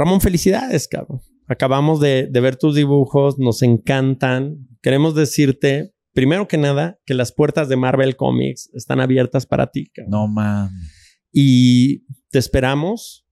[0.00, 1.20] Ramón, felicidades, cabrón.
[1.46, 4.66] Acabamos de, de ver tus dibujos, nos encantan.
[4.80, 9.90] Queremos decirte, primero que nada, que las puertas de Marvel Comics están abiertas para ti,
[9.90, 10.10] cabrón.
[10.10, 11.28] No mames.
[11.32, 13.26] Y te esperamos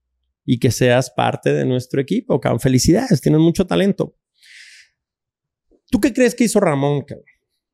[0.45, 2.59] y que seas parte de nuestro equipo, cabrón.
[2.59, 4.15] Felicidades, tienes mucho talento.
[5.89, 7.25] ¿Tú qué crees que hizo Ramón, cabrón?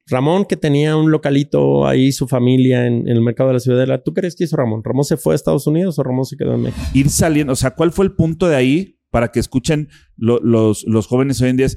[0.08, 4.04] Ramón, que tenía un localito ahí, su familia en, en el mercado de la Ciudadela.
[4.04, 4.82] ¿Tú crees que hizo Ramón?
[4.84, 6.86] ¿Ramón se fue a Estados Unidos o Ramón se quedó en México?
[6.94, 10.84] Ir saliendo, o sea, ¿cuál fue el punto de ahí para que escuchen lo- los,
[10.88, 11.68] los jóvenes hoy en día?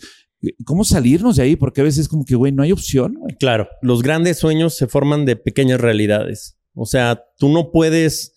[0.64, 1.56] ¿Cómo salirnos de ahí?
[1.56, 3.14] Porque a veces es como que, güey, no hay opción.
[3.18, 3.34] güey.
[3.36, 6.58] Claro, los grandes sueños se forman de pequeñas realidades.
[6.74, 8.34] O sea, tú no puedes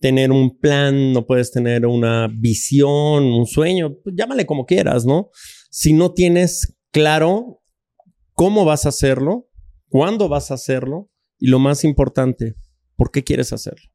[0.00, 5.30] tener un plan, no puedes tener una visión, un sueño, pues llámale como quieras, ¿no?
[5.70, 7.60] Si no tienes claro
[8.36, 9.48] cómo vas a hacerlo,
[9.88, 12.54] cuándo vas a hacerlo y lo más importante,
[12.94, 13.90] por qué quieres hacerlo.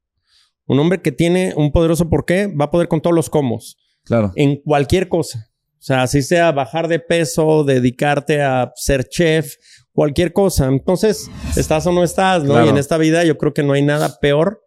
[0.66, 3.60] Un hombre que tiene un poderoso por qué va a poder con todos los cómo
[4.04, 4.34] Claro.
[4.36, 5.48] en cualquier cosa.
[5.74, 9.56] O sea, así sea bajar de peso, dedicarte a ser chef,
[9.94, 10.68] cualquier cosa.
[10.68, 12.52] Entonces, estás o no estás, ¿no?
[12.54, 12.68] Claro.
[12.68, 14.62] Y en esta vida yo creo que no hay nada peor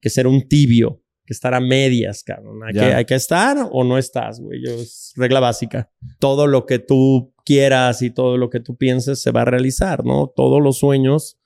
[0.00, 2.60] que ser un tibio, que estar a medias, cabrón.
[2.66, 4.60] Hay, que, hay que estar o no estás, güey.
[4.64, 5.90] Yo- Es regla básica.
[6.18, 10.04] Todo lo que tú quieras y todo lo que tú pienses se va a realizar,
[10.04, 10.32] ¿no?
[10.34, 11.38] Todos los sueños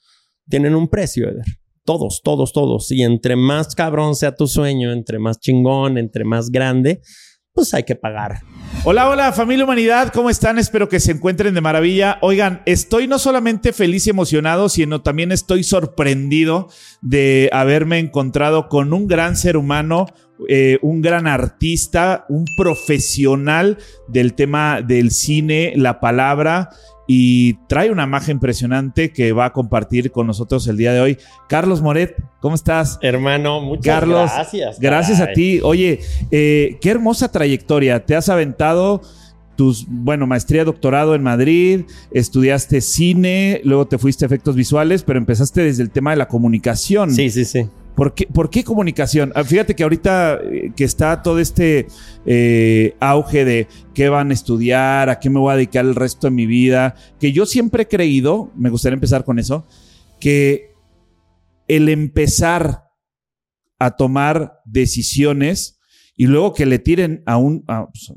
[0.49, 1.45] tienen un precio, Eder.
[1.85, 2.91] Todos, todos, todos.
[2.91, 7.01] Y entre más cabrón sea tu sueño, entre más chingón, entre más grande,
[7.59, 8.43] pues hay que pagar.
[8.85, 10.59] Hola, hola, familia humanidad, ¿cómo están?
[10.59, 12.19] Espero que se encuentren de maravilla.
[12.23, 16.69] Oigan, estoy no solamente feliz y emocionado, sino también estoy sorprendido
[17.03, 20.07] de haberme encontrado con un gran ser humano,
[20.49, 26.71] eh, un gran artista, un profesional del tema del cine, la palabra.
[27.11, 31.19] Y trae una magia impresionante que va a compartir con nosotros el día de hoy.
[31.49, 32.99] Carlos Moret, ¿cómo estás?
[33.01, 34.79] Hermano, muchas Carlos, gracias.
[34.79, 35.61] Gracias a ti.
[35.63, 36.01] Oye,
[36.31, 38.05] eh, qué hermosa trayectoria.
[38.05, 39.01] Te has aventado
[39.59, 41.81] tus, bueno, maestría, doctorado en Madrid,
[42.13, 46.29] estudiaste cine, luego te fuiste a efectos visuales, pero empezaste desde el tema de la
[46.29, 47.11] comunicación.
[47.11, 47.67] Sí, sí, sí.
[47.99, 48.15] ¿Por
[48.51, 49.33] qué, comunicación?
[49.35, 51.89] Ah, Fíjate que ahorita eh, que está todo este
[52.27, 56.29] eh, auge de qué van a estudiar, a qué me voy a dedicar el resto
[56.29, 59.67] de mi vida, que yo siempre he creído, me gustaría empezar con eso,
[60.21, 60.77] que
[61.67, 62.85] el empezar
[63.81, 65.81] a tomar decisiones
[66.15, 68.13] y luego que le tiren a un a, pues,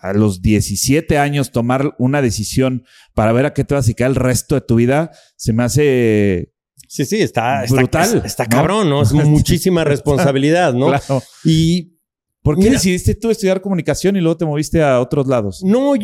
[0.00, 4.08] a los 17 años tomar una decisión para ver a qué te vas a dedicar
[4.08, 6.54] el resto de tu vida, se me hace
[6.88, 9.02] Sí, sí, está, está Brutal, Está, cabrón, ¿no?
[9.02, 10.88] Es muchísima responsabilidad, ¿no?
[10.88, 11.22] claro.
[11.44, 11.96] Y
[12.42, 12.72] ¿Por qué Mira.
[12.74, 15.62] decidiste tú estudiar comunicación y luego te moviste a otros lados?
[15.64, 15.94] no,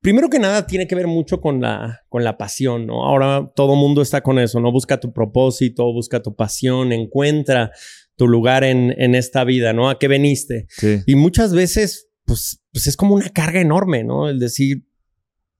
[0.00, 3.04] primero que nada tiene que ver mucho con la, con la pasión, ¿no?
[3.04, 4.72] Ahora todo mundo está con eso, ¿no?
[4.72, 7.72] Busca tu propósito, busca tu pasión, encuentra
[8.16, 9.88] tu lugar en, en esta vida, ¿no?
[9.90, 10.66] ¿A qué veniste?
[10.70, 11.02] Sí.
[11.06, 14.28] Y muchas veces, pues, pues es como una carga enorme, ¿no?
[14.28, 14.87] El decir,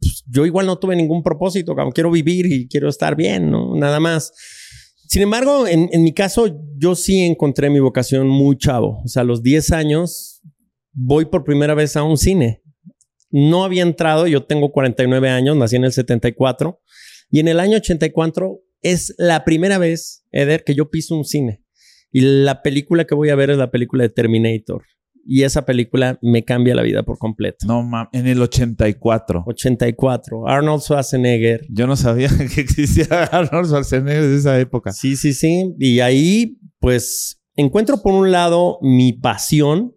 [0.01, 3.53] pues, yo igual no tuve ningún propósito, cabrón, quiero vivir y quiero estar bien.
[3.75, 4.33] Nada más.
[5.09, 9.01] Sin embargo, en, en mi caso, yo sí encontré mi vocación muy chavo.
[9.05, 10.43] O sea, a los 10 años
[10.93, 12.63] voy por primera vez a un cine.
[13.31, 16.81] No había entrado, yo tengo 49 años, nací en el 74,
[17.31, 21.63] y en el año 84 es la primera vez, Eder, que yo piso un cine.
[22.11, 24.85] Y la película que voy a ver es la película de Terminator.
[25.25, 27.67] Y esa película me cambia la vida por completo.
[27.67, 29.45] No mames, en el 84.
[29.47, 30.49] 84.
[30.49, 31.67] Arnold Schwarzenegger.
[31.71, 34.93] Yo no sabía que existía Arnold Schwarzenegger de esa época.
[34.93, 35.75] Sí, sí, sí.
[35.79, 39.95] Y ahí, pues, encuentro por un lado mi pasión,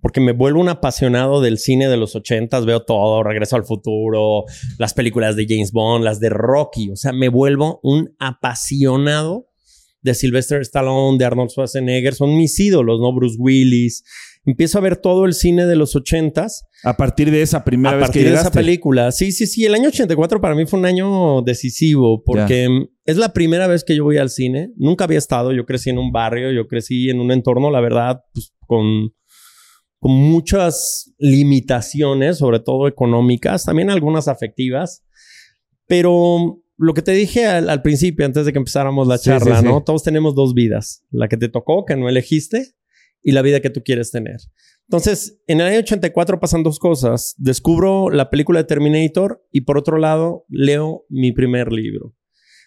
[0.00, 4.44] porque me vuelvo un apasionado del cine de los ochentas, veo todo, Regreso al Futuro,
[4.78, 9.46] las películas de James Bond, las de Rocky, o sea, me vuelvo un apasionado
[10.02, 13.14] de Sylvester Stallone, de Arnold Schwarzenegger, son mis ídolos, ¿no?
[13.14, 14.04] Bruce Willis.
[14.44, 17.96] Empiezo a ver todo el cine de los ochentas A partir de esa primera a
[17.96, 18.58] vez partir que de esa llegaste.
[18.58, 19.12] película.
[19.12, 19.64] Sí, sí, sí.
[19.64, 23.94] El año 84 para mí fue un año decisivo porque es la primera vez que
[23.94, 24.72] yo voy al cine.
[24.76, 25.52] Nunca había estado.
[25.52, 29.12] Yo crecí en un barrio, yo crecí en un entorno, la verdad, pues, con,
[30.00, 35.04] con muchas limitaciones, sobre todo económicas, también algunas afectivas.
[35.86, 39.62] Pero lo que te dije al, al principio, antes de que empezáramos la charla, sí,
[39.62, 39.68] sí.
[39.68, 39.84] ¿no?
[39.84, 41.04] Todos tenemos dos vidas.
[41.10, 42.72] La que te tocó, que no elegiste,
[43.22, 44.36] y la vida que tú quieres tener.
[44.88, 47.34] Entonces, en el año 84 pasan dos cosas.
[47.38, 52.14] Descubro la película de Terminator y por otro lado, leo mi primer libro.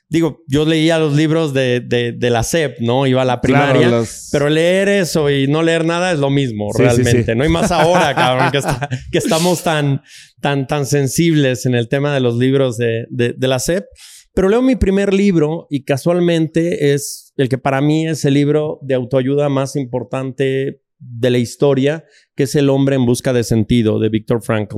[0.07, 3.07] Digo, yo leía los libros de, de, de la SEP, ¿no?
[3.07, 4.07] Iba a la Claro, primaria.
[4.31, 7.24] Pero leer eso y no leer nada es lo mismo, Sí, realmente.
[7.25, 7.36] sí.
[7.36, 10.01] No hay más ahora, cabrón, que, está- que estamos tan,
[10.42, 13.84] tan, tan sensibles en el tema de los libros de, de, de la SEP.
[14.36, 18.80] Pero leo mi primer libro y casualmente es el que para mí es el libro
[18.82, 22.04] de autoayuda más importante de la historia,
[22.36, 24.76] que es El hombre en busca de sentido de Víctor Frankl.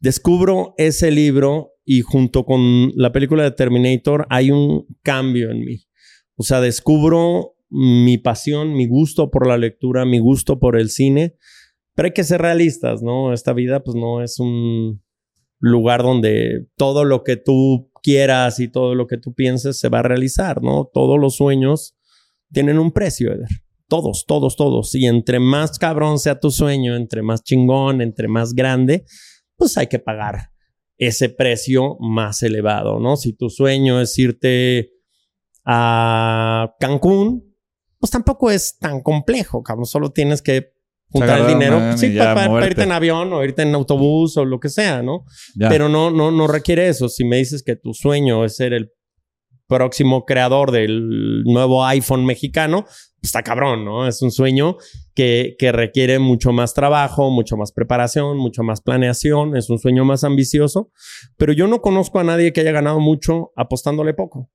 [0.00, 5.84] Descubro ese libro y junto con la película de Terminator hay un cambio en mí.
[6.36, 11.36] O sea, descubro mi pasión, mi gusto por la lectura, mi gusto por el cine,
[11.94, 13.34] pero hay que ser realistas, ¿no?
[13.34, 15.02] Esta vida pues no es un
[15.58, 20.00] lugar donde todo lo que tú quieras y todo lo que tú pienses se va
[20.00, 20.88] a realizar, ¿no?
[20.92, 21.96] Todos los sueños
[22.52, 23.48] tienen un precio, Eder.
[23.88, 24.94] Todos, todos, todos.
[24.94, 29.04] Y entre más cabrón sea tu sueño, entre más chingón, entre más grande,
[29.56, 30.50] pues hay que pagar
[30.98, 33.16] ese precio más elevado, ¿no?
[33.16, 34.92] Si tu sueño es irte
[35.64, 37.56] a Cancún,
[37.98, 39.86] pues tampoco es tan complejo, cabrón.
[39.86, 40.73] Solo tienes que
[41.14, 44.68] juntar el dinero sí, para, irte en avión o irte en autobús o lo que
[44.68, 45.24] sea, ¿no?
[45.56, 47.08] Pero no, no, no requiere eso.
[47.08, 48.90] Si me dices que tu sueño es ser el
[49.68, 52.84] próximo creador del nuevo iPhone mexicano,
[53.22, 54.08] está cabrón, ¿no?
[54.08, 54.76] Es un sueño
[55.14, 60.04] que, que requiere mucho más trabajo, mucho más preparación, mucho más planeación, es un sueño
[60.04, 60.90] más ambicioso,
[61.36, 64.50] pero yo no conozco a nadie que haya ganado mucho apostándole poco.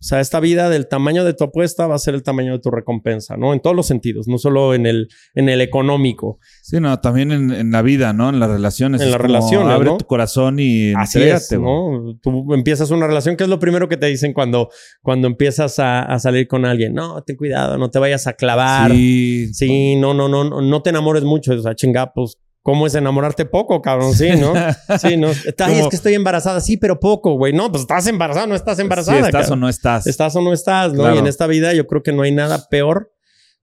[0.00, 2.58] O sea, esta vida del tamaño de tu apuesta va a ser el tamaño de
[2.58, 3.54] tu recompensa, ¿no?
[3.54, 6.38] En todos los sentidos, no solo en el, en el económico.
[6.60, 8.28] Sí, no, también en, la vida, ¿no?
[8.28, 9.00] En las relaciones.
[9.00, 9.72] En las relaciones.
[9.72, 12.18] Abre tu corazón y Así es, ¿no?
[12.20, 14.68] Tú empiezas una relación, ¿qué es lo primero que te dicen cuando,
[15.00, 16.92] cuando empiezas a, salir con alguien?
[16.92, 18.90] No, ten cuidado, no te vayas a clavar.
[18.90, 19.54] Sí.
[19.54, 21.54] Sí, no, no, no, no, te enamores mucho.
[21.54, 24.14] O sea, chinga, pues ¿Cómo es enamorarte poco, cabrón?
[24.14, 24.54] Sí, ¿no?
[24.98, 25.28] Sí, ¿no?
[25.58, 26.62] Ay, es que estoy embarazada.
[26.62, 27.52] Sí, pero poco, güey.
[27.52, 29.18] No, pues estás embarazada, no estás embarazada.
[29.18, 30.06] Sí, estás o no estás.
[30.06, 31.14] Estás o no estás, ¿no?
[31.14, 33.12] Y en esta vida yo creo que no hay nada peor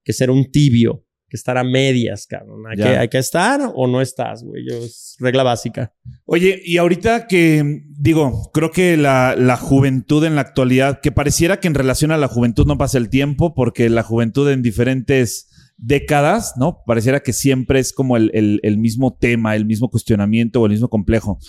[0.04, 2.62] que ser un tibio, que estar a medias, cabrón.
[2.70, 4.68] Hay, que, hay que, estar o no estás, güey.
[4.68, 5.96] Es regla básica.
[6.26, 11.60] Oye, y ahorita que digo, creo que la, la juventud en la actualidad, que pareciera
[11.60, 15.48] que en relación a la juventud no pasa el tiempo, porque la juventud en diferentes
[15.82, 16.84] décadas, ¿no?
[16.86, 21.40] Pareciera que siempre es como el, mismo tema, el mismo cuestionamiento o el mismo complejo.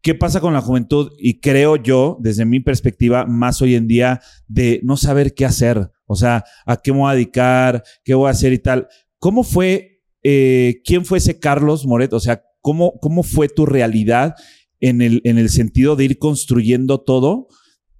[0.00, 1.12] ¿Qué pasa con la juventud?
[1.18, 5.90] Y creo yo, desde mi perspectiva, más hoy en día, de no saber qué hacer.
[6.06, 8.88] O sea, a qué me voy a dedicar, qué voy a hacer y tal.
[9.18, 12.12] ¿Cómo fue, eh, quién fue ese Carlos Moret?
[12.12, 14.34] O sea, ¿cómo, cómo fue tu realidad
[14.80, 17.48] en el, en el sentido de ir construyendo todo?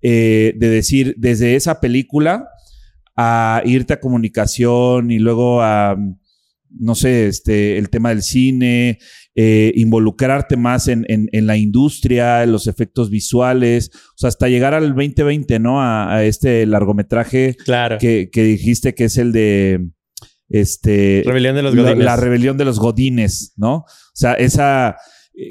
[0.01, 2.49] Eh, de decir, desde esa película
[3.17, 5.97] a irte a comunicación y luego a,
[6.71, 8.99] no sé, este, el tema del cine,
[9.35, 14.75] eh, involucrarte más en, en, la industria, en los efectos visuales, o sea, hasta llegar
[14.75, 15.83] al 2020, ¿no?
[15.83, 17.99] A, este largometraje claro.
[17.99, 19.89] que, que, dijiste que es el de,
[20.49, 21.23] este...
[21.25, 22.05] Rebelión de los Godines.
[22.05, 23.77] la rebelión de los Godines, ¿no?
[23.77, 24.97] O sea, esa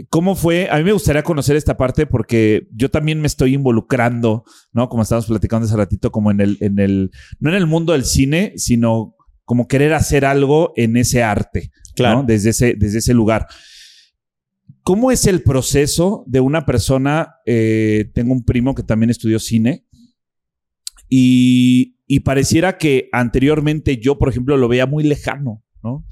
[0.10, 0.68] ¿Cómo fue?
[0.72, 4.90] A mí me gustaría conocer esta parte porque yo también me estoy involucrando, ¿no?
[4.90, 8.04] Como estábamos platicando hace ratito, como en el, en el, no en el mundo del
[8.04, 12.24] cine, sino como querer hacer algo en ese arte, claro.
[12.26, 13.48] Desde ese, desde ese lugar.
[14.82, 17.36] ¿Cómo es el proceso de una persona?
[17.46, 19.86] Eh, tengo un primo que también estudió cine
[21.10, 26.06] y, y pareciera que anteriormente yo, por ejemplo, lo veía muy lejano, ¿no?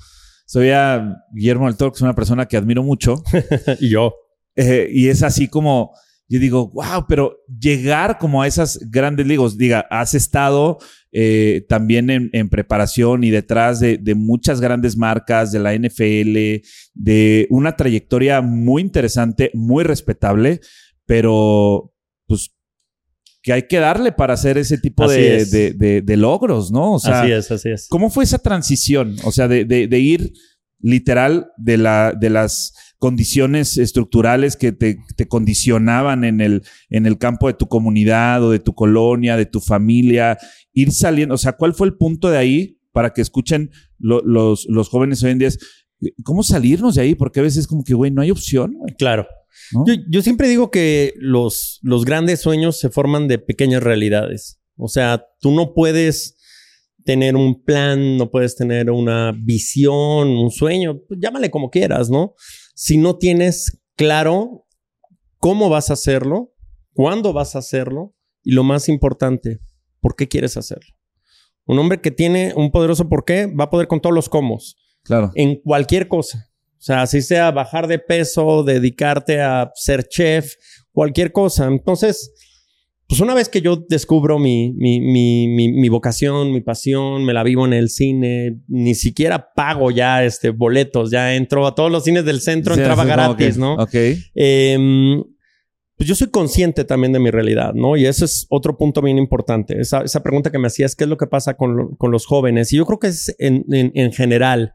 [0.53, 3.23] Soy a Guillermo del Toro, que es una persona que admiro mucho.
[3.79, 4.13] y yo.
[4.55, 5.95] Eh, y es así como,
[6.29, 10.77] yo digo, wow, pero llegar como a esas grandes ligas, diga, has estado
[11.11, 16.61] eh, también en, preparación y detrás de, muchas grandes marcas, de la NFL,
[16.94, 20.59] de una trayectoria muy interesante, muy respetable,
[21.07, 21.93] pero
[23.44, 26.94] que hay que darle para hacer ese tipo de, logros, ¿no?
[26.94, 27.88] O sea, así es, así es.
[27.90, 29.18] ¿Cómo fue esa transición?
[29.26, 30.31] O sea, de, ir
[30.80, 34.97] literal de, la, de las condiciones estructurales que te,
[35.28, 39.59] condicionaban en el, en el campo de tu comunidad o de tu colonia, de tu
[39.59, 40.38] familia,
[40.71, 44.88] ir saliendo, o sea, ¿cuál fue el punto de ahí para que escuchen los, los
[44.88, 45.50] jóvenes hoy en día?
[46.23, 47.16] ¿Cómo salirnos de ahí?
[47.16, 48.73] Porque a veces como que, güey, no hay opción.
[48.97, 49.28] Claro.
[50.10, 54.60] Yo, siempre digo que los, los grandes sueños se forman de pequeñas realidades.
[54.76, 56.38] O sea, tú no puedes
[57.04, 62.33] tener un plan, no puedes tener una visión, un sueño, pues llámale como quieras, ¿no?
[62.76, 64.66] Si no tienes claro
[65.40, 66.54] cómo vas a hacerlo,
[66.94, 69.60] cuándo vas a hacerlo y lo más importante,
[70.00, 70.95] por qué quieres hacerlo.
[71.66, 74.60] Un hombre que tiene un poderoso por qué va a poder con todos los cómo.
[75.04, 75.31] Claro.
[75.36, 76.53] En cualquier cosa.
[76.83, 80.56] O sea, así sea bajar de peso, dedicarte a ser chef,
[80.92, 81.68] cualquier cosa.
[81.68, 82.33] Entonces,
[83.07, 87.44] pues una vez que yo descubro mi, mi, mi, mi, vocación, mi pasión, me la
[87.44, 92.04] vivo en el cine, ni siquiera pago ya este, boletos, ya entro a todos los
[92.04, 93.75] cines del centro, entraba gratis, ¿no?
[93.75, 93.95] Ok.
[94.35, 95.23] Em,
[95.95, 97.95] pues yo soy consciente también de mi realidad, ¿no?
[97.95, 99.80] Y ese es otro punto bien importante.
[99.80, 102.73] Esa, esa pregunta que me hacías, ¿qué es lo que pasa con, con los jóvenes?
[102.73, 104.73] Y yo creo que es en, en, en general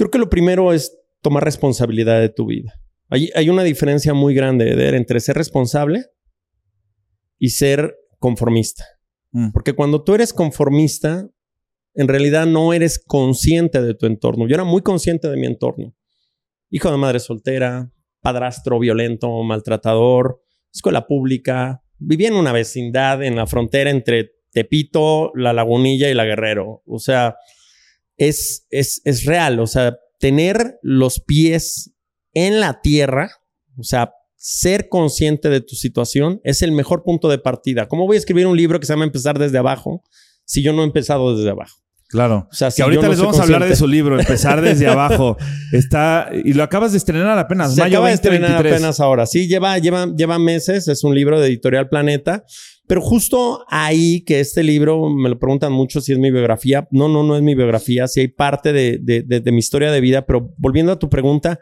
[0.00, 2.80] Creo que lo primero es tomar responsabilidad de tu vida.
[3.10, 6.06] Hay, hay una diferencia muy grande, Eder, entre ser responsable
[7.38, 8.82] y ser conformista.
[9.32, 9.50] Mm.
[9.50, 11.28] Porque cuando tú eres conformista,
[11.92, 14.48] en realidad no eres consciente de tu entorno.
[14.48, 15.94] Yo era muy consciente de mi entorno.
[16.70, 17.92] Hijo de madre soltera,
[18.22, 20.40] padrastro violento, maltratador,
[20.72, 21.82] escuela pública.
[21.98, 26.82] Vivía en una vecindad en la frontera entre Tepito, La Lagunilla y La Guerrero.
[26.86, 27.36] O sea,
[28.20, 29.58] es, es, es real.
[29.60, 31.92] O sea, tener los pies
[32.34, 33.30] en la tierra,
[33.78, 37.88] o sea, ser consciente de tu situación es el mejor punto de partida.
[37.88, 40.02] ¿Cómo voy a escribir un libro que se llama Empezar desde abajo
[40.44, 41.76] si yo no he empezado desde abajo?
[42.08, 42.48] Claro.
[42.50, 44.60] O sea, que si ahorita no les vamos a hablar de consciente- su libro, empezar
[44.60, 45.36] desde abajo.
[45.72, 48.74] Está y lo acabas de estrenar apenas, Se mayo acaba de estrenar 2023.
[48.82, 49.26] apenas ahora.
[49.26, 50.88] Sí, lleva, lleva, lleva meses.
[50.88, 52.44] Es un libro de Editorial Planeta.
[52.90, 56.88] Pero justo ahí que este libro, me lo preguntan mucho si es mi biografía.
[56.90, 58.08] No, no, no es mi biografía.
[58.08, 60.26] Sí hay parte de, de- de- de mi historia de vida.
[60.26, 61.60] Pero volviendo a tu pregunta,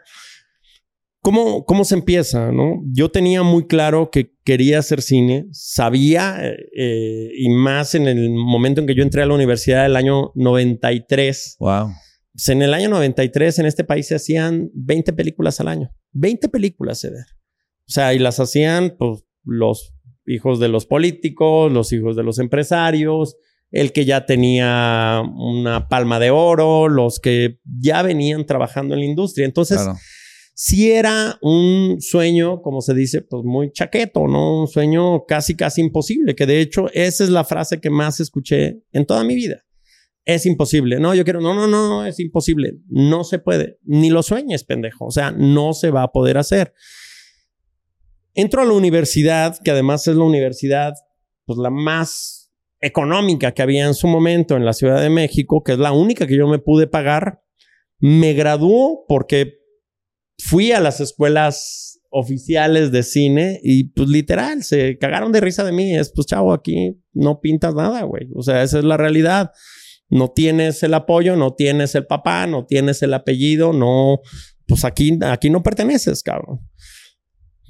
[1.21, 2.51] ¿cómo, cómo se empieza?
[2.51, 2.81] ¿no?
[2.91, 5.45] Yo tenía muy claro que quería hacer cine.
[5.51, 6.41] Sabía,
[6.75, 10.31] eh, y más en el momento en que yo entré a la universidad del año
[10.33, 11.57] 93.
[11.59, 11.89] Wow.
[12.33, 15.91] Pues en el año 93 en este país se hacían 20 películas al año.
[16.13, 17.25] 20 películas, Eder.
[17.87, 19.93] O sea, y las hacían pues, los
[20.29, 23.35] hijos de los políticos, los hijos de los empresarios,
[23.71, 29.05] el que ya tenía una palma de oro, los que ya venían trabajando en la
[29.05, 29.45] industria.
[29.45, 29.97] Entonces, Claro.
[30.55, 34.61] sí era un sueño, como se dice, pues muy chaqueto, ¿no?
[34.61, 38.81] Un sueño casi, casi imposible, que de hecho esa es la frase que más escuché
[38.91, 39.63] en toda mi vida.
[40.25, 40.99] Es imposible.
[40.99, 42.73] No, yo quiero, no, no, no, no, es imposible.
[42.87, 43.79] No se puede.
[43.83, 45.05] Ni lo sueñes, pendejo.
[45.05, 46.73] O sea, no se va a poder hacer.
[48.33, 50.93] Entro a la universidad, que además es la universidad,
[51.45, 55.73] pues la más económica que había en su momento en la Ciudad de México, que
[55.73, 57.41] es la única que yo me pude pagar.
[57.99, 59.59] Me graduó porque
[60.37, 65.71] fui a las escuelas oficiales de cine y pues literal se cagaron de risa de
[65.71, 65.95] mí.
[65.95, 68.27] Es pues chavo, aquí no pintas nada, güey.
[68.35, 69.51] O sea, esa es la realidad.
[70.09, 74.21] No tienes el apoyo, no tienes el papá, no tienes el apellido, no,
[74.67, 76.61] pues aquí, aquí no perteneces, cabrón.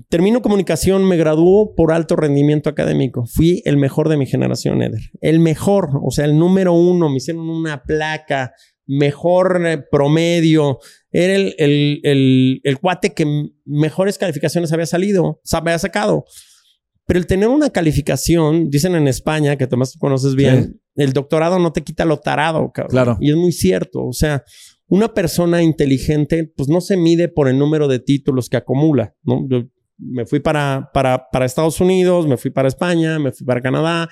[0.07, 3.25] Termino comunicación, me graduó por alto rendimiento académico.
[3.25, 5.01] Fui el mejor de mi generación, Eder.
[5.21, 7.09] El mejor, o sea, el número uno.
[7.09, 8.53] Me hicieron una placa,
[8.87, 10.79] mejor eh, promedio.
[11.11, 13.25] Era el, el, el, el cuate que
[13.65, 16.23] mejores calificaciones había salido, sa- había sacado.
[17.05, 21.57] Pero el tener una calificación, dicen en España, que además tú conoces bien, el doctorado
[21.57, 22.91] no te quita lo tarado, cabrón.
[22.91, 23.17] Claro.
[23.19, 24.05] Y es muy cierto.
[24.05, 24.43] O sea,
[24.87, 29.43] una persona inteligente, pues no se mide por el número de títulos que acumula, ¿no?
[29.49, 29.63] Yo
[29.99, 34.09] me fui para, para, para Estados Unidos, me fui para España, me fui para Canadá,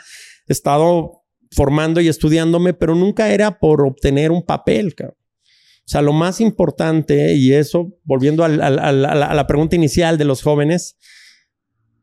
[0.48, 5.15] he estado formando y estudiándome, pero nunca era por obtener un papel, cabrón.
[5.20, 10.17] O sea, lo más importante, y eso, volviendo al- al- al- a, la, pregunta inicial
[10.17, 10.98] de los jóvenes,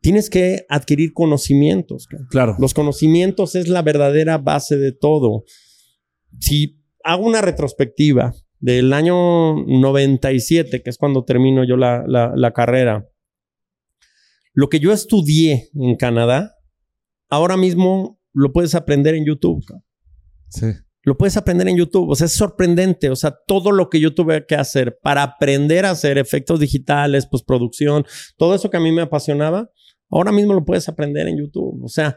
[0.00, 2.06] tienes que adquirir conocimientos.
[2.06, 2.28] cabrón.
[2.30, 2.56] Claro.
[2.58, 5.44] Los conocimientos es la verdadera base de todo.
[6.40, 12.52] Si hago una retrospectiva del año 97, que es cuando termino yo la, la- la
[12.52, 13.06] carrera,
[14.54, 16.54] lo que yo estudié en Canadá,
[17.28, 19.64] ahora mismo lo puedes aprender en YouTube.
[20.48, 20.66] Sí.
[21.02, 22.08] Lo puedes aprender en YouTube.
[22.08, 23.10] O sea, es sorprendente.
[23.10, 27.26] O sea, todo lo que yo tuve que hacer para aprender a hacer efectos digitales,
[27.26, 28.06] postproducción,
[28.36, 29.70] todo eso que a mí me apasionaba,
[30.08, 31.84] ahora mismo lo puedes aprender en YouTube.
[31.84, 32.16] O sea,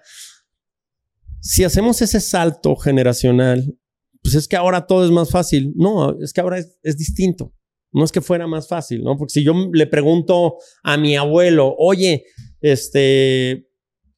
[1.41, 3.77] si hacemos ese salto generacional,
[4.21, 5.73] pues es que ahora todo es más fácil.
[5.75, 7.53] No, es que ahora es, es distinto.
[7.93, 9.17] No es que fuera más fácil, ¿no?
[9.17, 12.25] Porque si yo le pregunto a mi abuelo, oye,
[12.61, 13.67] este,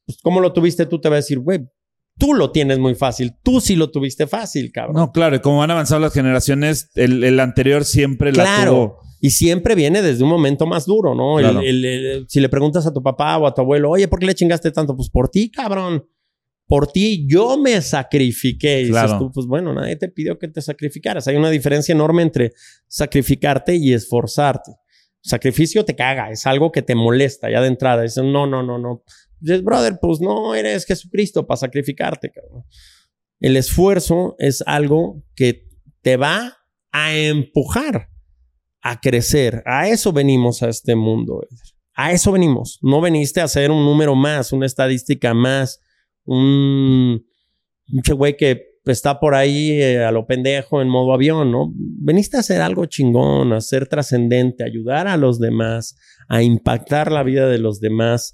[0.06, 0.86] pues, ¿cómo lo tuviste?
[0.86, 1.60] Tú te va a decir, güey,
[2.18, 3.32] tú lo tienes muy fácil.
[3.42, 4.96] Tú sí lo tuviste fácil, cabrón.
[4.96, 8.70] No, claro, y como han avanzado las generaciones, el, el anterior siempre la Claro.
[8.72, 9.00] tuvo.
[9.22, 11.38] Y siempre viene desde un momento más duro, ¿no?
[11.38, 11.60] El- Claro.
[11.60, 14.26] el- el- si le preguntas a tu papá o a tu abuelo, oye, ¿por qué
[14.26, 14.96] le chingaste tanto?
[14.96, 16.04] Pues por ti, cabrón.
[16.70, 18.82] Por ti yo me sacrifiqué.
[18.82, 21.26] Y dices tú, pues bueno, nadie te pidió que te sacrificaras.
[21.26, 22.52] Hay una diferencia enorme entre
[22.86, 24.70] sacrificarte y esforzarte.
[25.20, 28.02] Sacrificio te caga, es algo que te molesta ya de entrada.
[28.02, 29.02] Dices, no, no, no, no.
[29.40, 32.64] Dices, brother, pues no eres Jesucristo para sacrificarte, cabrón.
[33.40, 35.66] El esfuerzo es algo que
[36.02, 36.56] te va
[36.92, 38.10] a empujar
[38.80, 39.64] a crecer.
[39.66, 41.42] A eso venimos a este mundo.
[41.42, 41.58] Eder.
[41.94, 42.78] A eso venimos.
[42.80, 45.80] No veniste a hacer un número más, una estadística más,
[46.24, 47.24] un,
[47.92, 51.72] un che güey que está por ahí eh, a lo pendejo en modo avión, ¿no?
[51.76, 55.96] Veniste a hacer algo chingón, a ser trascendente, a ayudar a los demás,
[56.28, 58.32] a impactar la vida de los demás.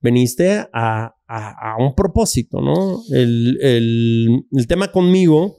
[0.00, 3.02] Veniste a, a- a un propósito, ¿no?
[3.12, 5.58] El, el- el tema conmigo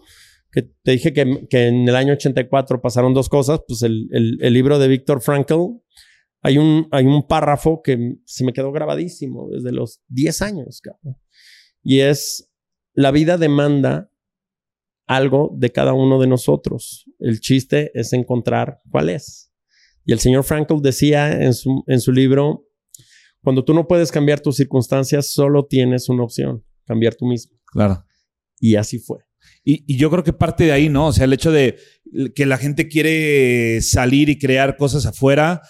[0.51, 1.21] que te dije que,
[1.67, 5.53] en el año 84 pasaron dos cosas, pues el, el, libro de Víctor Frankl,
[6.41, 11.15] hay un, hay un párrafo que se me quedó grabadísimo desde los 10 años, cabrón.
[11.83, 12.49] Y es,
[12.93, 14.11] la vida demanda
[15.07, 17.05] algo de cada uno de nosotros.
[17.19, 19.51] El chiste es encontrar cuál es.
[20.05, 22.65] Y el señor Frankl decía en su, en su libro,
[23.43, 27.57] cuando tú no puedes cambiar tus circunstancias, solo tienes una opción, cambiar tú mismo.
[27.65, 28.05] Claro.
[28.59, 29.19] Y así fue.
[29.63, 31.07] Y, yo creo que parte de ahí, ¿no?
[31.07, 31.77] O sea, el hecho de
[32.35, 35.61] que la gente quiere salir y crear cosas afuera,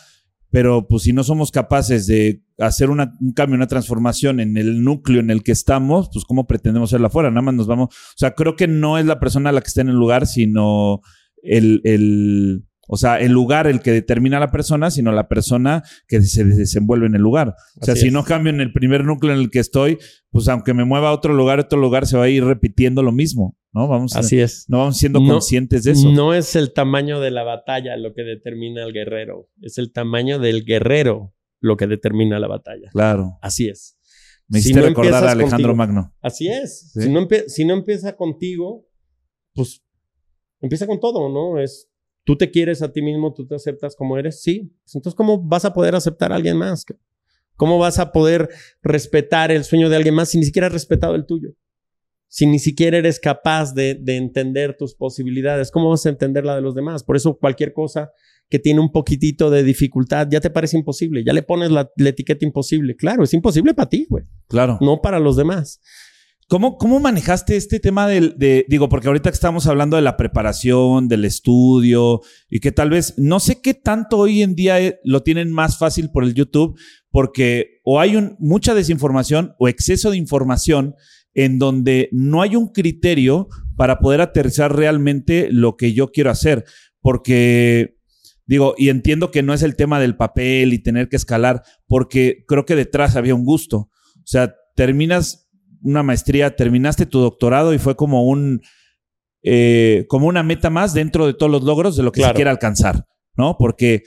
[0.51, 5.21] pero pues si no somos capaces de hacer un cambio, una transformación en el núcleo
[5.21, 8.31] en el que estamos, pues cómo pretendemos hacerla afuera, nada más nos vamos, o sea,
[8.31, 10.99] creo que no es la persona la que está en el lugar, sino
[11.41, 15.81] el, el o sea, el lugar el que determina a la persona, sino la persona
[16.09, 17.55] que se desenvuelve en el lugar.
[17.79, 19.97] O sea, si no cambio en el primer núcleo en el que estoy,
[20.29, 23.13] pues aunque me mueva a otro lugar, otro lugar se va a ir repitiendo lo
[23.13, 23.87] mismo, ¿no?
[23.87, 24.65] Vamos Así es.
[24.67, 26.11] No vamos siendo conscientes de eso.
[26.11, 30.37] No es el tamaño de la batalla lo que determina al guerrero, es el tamaño
[30.39, 32.89] del guerrero lo que determina la batalla.
[32.91, 33.37] Claro.
[33.41, 33.97] Así es.
[34.49, 36.13] Me hiciste recordar a Alejandro Magno.
[36.19, 36.91] Así es.
[36.91, 38.85] Si, no si no empieza contigo,
[39.53, 39.81] pues
[40.59, 41.57] empieza con todo, ¿no?
[41.57, 41.90] Es
[42.23, 44.71] tú te quieres a ti mismo, tú te aceptas como eres, sí.
[44.83, 46.85] Pues entonces, ¿cómo vas a poder aceptar a alguien más?
[47.55, 48.49] ¿Cómo vas a poder
[48.81, 51.53] respetar el sueño de alguien más si ni siquiera has respetado el tuyo?
[52.27, 56.55] Si ni siquiera eres capaz de, de entender tus posibilidades, ¿cómo vas a entender la
[56.55, 57.03] de los demás?
[57.03, 58.11] Por eso cualquier cosa
[58.49, 62.09] que tiene un poquitito de dificultad ya te parece imposible, ya le pones la, la
[62.09, 62.95] etiqueta imposible.
[62.95, 64.25] Claro, es imposible para ti, güey.
[64.47, 64.77] Claro.
[64.81, 65.81] No para los demás.
[66.51, 70.17] ¿Cómo, ¿Cómo, manejaste este tema del, de, digo, porque ahorita que estamos hablando de la
[70.17, 74.99] preparación, del estudio, y que tal vez, no sé qué tanto hoy en día eh,
[75.05, 76.77] lo tienen más fácil por el YouTube,
[77.09, 80.95] porque o hay mucha desinformación o exceso de información
[81.33, 86.65] en donde no hay un criterio para poder aterrizar realmente lo que yo quiero hacer,
[86.99, 87.95] porque
[88.45, 92.43] digo, y entiendo que no es el tema del papel y tener que escalar, porque
[92.45, 93.77] creo que detrás había un gusto.
[93.77, 95.40] O sea, terminas
[95.81, 98.61] una maestría, terminaste tu doctorado y fue como un
[99.43, 102.49] eh, como una meta más dentro de todos los logros de lo que se quiere
[102.49, 103.57] alcanzar, ¿no?
[103.57, 104.03] Porque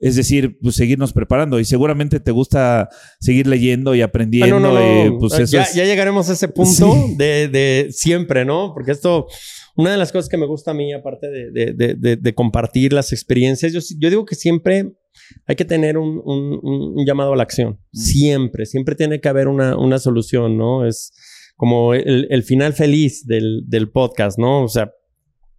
[0.00, 2.88] es decir, pues seguirnos preparando y seguramente te gusta
[3.20, 4.68] seguir leyendo y aprendiendo.
[4.68, 8.72] Ah, pues ya, llegaremos a ese punto de, siempre, ¿no?
[8.74, 9.26] Porque esto,
[9.74, 13.80] una de las cosas que me gusta a mí, aparte de, compartir las experiencias, yo,
[13.98, 14.92] yo digo que siempre
[15.46, 17.78] hay que tener un, llamado a la acción.
[17.92, 17.98] Mm.
[17.98, 20.86] Siempre, siempre tiene que haber una, solución, ¿no?
[20.86, 21.12] Es
[21.56, 24.64] como el, final feliz del, podcast, ¿no?
[24.64, 24.92] O sea,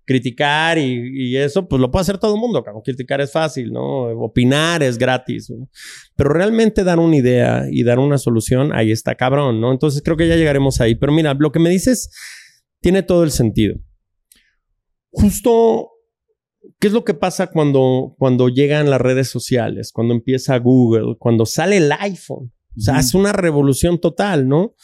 [0.06, 4.04] criticar y, eso, pues lo puede hacer todo el mundo, Criticar es fácil, ¿no?
[4.24, 5.52] Opinar es gratis,
[6.16, 9.72] Pero realmente dar una idea y dar una solución, ahí está cabrón, ¿no?
[9.72, 10.96] Entonces creo que ya llegaremos ahí.
[10.96, 12.10] Pero mira, lo que me dices
[12.80, 13.76] tiene todo el sentido.
[15.10, 15.90] Justo
[16.80, 21.46] ¿Qué es lo que pasa cuando, cuando llegan las redes sociales, cuando empieza Google, cuando
[21.46, 22.54] sale el iPhone?
[22.78, 24.76] O sea, es una revolución total, ¿no?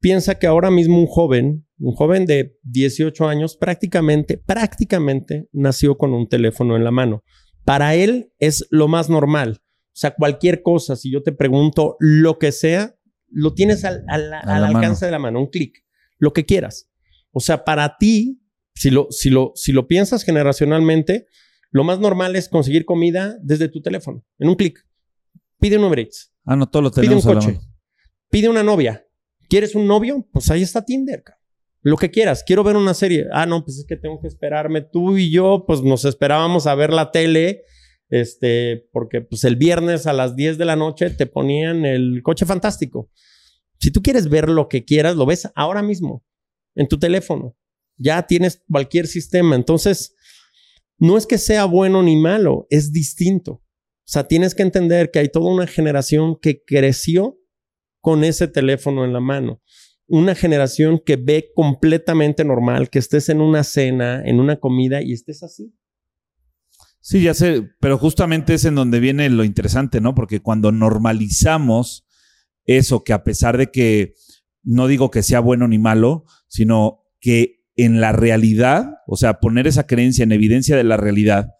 [0.00, 6.12] Piensa que ahora mismo un joven, un joven de 18 años, prácticamente, prácticamente nació con
[6.12, 7.24] un teléfono en la mano.
[7.64, 9.60] Para él es lo más normal.
[9.62, 12.94] O sea, cualquier cosa, si yo te pregunto lo que sea,
[13.30, 15.82] lo tienes al, alcance de la mano, un clic,
[16.18, 16.90] lo que quieras.
[17.32, 18.40] O sea, para ti
[18.78, 21.26] si lo, si lo, si lo piensas generacionalmente,
[21.70, 24.86] lo más normal es conseguir comida desde tu teléfono, en un clic.
[25.58, 26.32] Pide un Uber Eats.
[26.44, 27.58] Ah, no, todo lo Pide un coche.
[28.30, 29.04] Pide una novia.
[29.48, 30.28] ¿Quieres un novio?
[30.32, 31.24] Pues ahí está Tinder.
[31.82, 32.44] Lo que quieras.
[32.46, 33.26] Quiero ver una serie.
[33.32, 34.82] Ah, no, pues es que tengo que esperarme.
[34.82, 37.62] Tú y yo, pues nos esperábamos a ver la tele.
[38.10, 42.46] Este, porque pues el viernes a las 10 de la noche te ponían el coche
[42.46, 43.10] fantástico.
[43.80, 46.24] Si tú quieres ver lo que quieras, lo ves ahora mismo
[46.76, 47.56] en tu teléfono
[47.98, 49.56] ya tienes cualquier sistema.
[49.56, 50.14] Entonces,
[50.98, 53.52] no es que sea bueno ni malo, es distinto.
[53.52, 57.38] O sea, tienes que entender que hay toda una generación que creció
[58.00, 59.60] con ese teléfono en la mano.
[60.06, 65.12] Una generación que ve completamente normal que estés en una cena, en una comida y
[65.12, 65.74] estés así.
[67.00, 70.14] Sí, ya sé, pero justamente es en donde viene lo interesante, ¿no?
[70.14, 72.06] Porque cuando normalizamos
[72.64, 74.14] eso, que a pesar de que
[74.62, 79.68] no digo que sea bueno ni malo, sino que en la realidad, o sea, poner
[79.68, 81.52] esa creencia en evidencia de la realidad,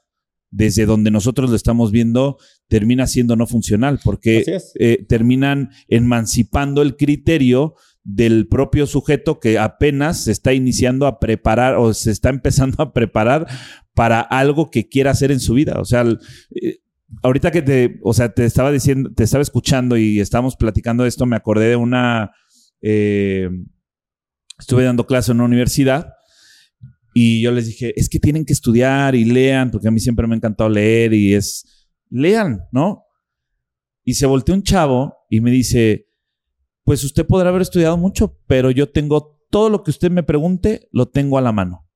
[0.51, 4.45] desde donde nosotros lo estamos viendo, termina siendo no funcional, porque
[4.81, 11.77] eh, terminan emancipando el criterio del propio sujeto que apenas se está iniciando a preparar
[11.77, 13.47] o se está empezando a preparar
[13.95, 15.79] para algo que quiera hacer en su vida.
[15.79, 16.05] O sea,
[16.51, 16.79] eh,
[17.23, 21.27] ahorita que te, o sea, te estaba diciendo, te estaba escuchando y estábamos platicando esto,
[21.27, 22.33] me acordé de una...
[22.83, 23.51] Eh,
[24.59, 26.15] estuve dando clase en una universidad
[27.15, 30.27] Y yo les dije, es que tienen que estudiar y lean, porque a mí siempre
[30.27, 33.05] me ha encantado leer y es, lean, ¿no?
[34.05, 36.07] Y se volteó un chavo y me dice,
[36.85, 40.89] pues usted podrá haber estudiado mucho, pero yo tengo todo lo que usted me pregunte,
[40.93, 41.87] lo tengo a la mano.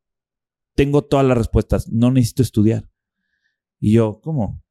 [0.74, 2.88] Tengo todas las respuestas, no necesito estudiar.
[3.78, 4.62] Y yo, ¿cómo?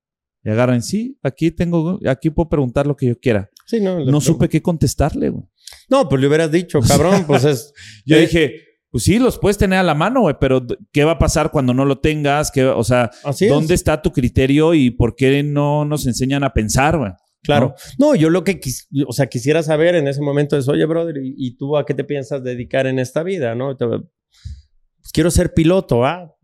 [0.44, 3.50] Y agarran, sí, aquí tengo, aquí puedo preguntar lo que yo quiera.
[3.72, 4.04] Sí, no.
[4.04, 5.46] No supe qué contestarle, güey.
[5.90, 7.74] No, pues le hubieras dicho, cabrón, pues es.
[8.06, 8.56] Yo eh, dije,
[8.90, 11.74] pues sí, los puedes tener a la mano, güey, pero ¿qué va a pasar cuando
[11.74, 12.52] no lo tengas?
[12.52, 13.52] ¿Qué, o sea, Así es.
[13.52, 17.12] ¿dónde está tu criterio y por qué no nos enseñan a pensar, güey?
[17.44, 17.74] Claro.
[17.98, 21.16] No, yo lo que quis- o sea, quisiera saber en ese momento es, oye, brother,
[21.24, 23.56] ¿y, y tú a qué te piensas dedicar en esta vida?
[23.56, 23.78] ¿No?
[23.78, 26.36] Te- pues, quiero ser piloto, ¿ah?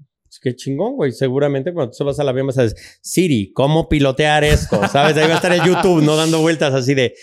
[0.42, 1.12] Pues, qué chingón, güey.
[1.12, 4.80] Seguramente cuando tú vas a la avión vas a decir, Siri, ¿cómo pilotear esto?
[4.92, 5.18] ¿Sabes?
[5.18, 6.16] Ahí va a estar en YouTube, ¿no?
[6.16, 7.14] Dando vueltas así de,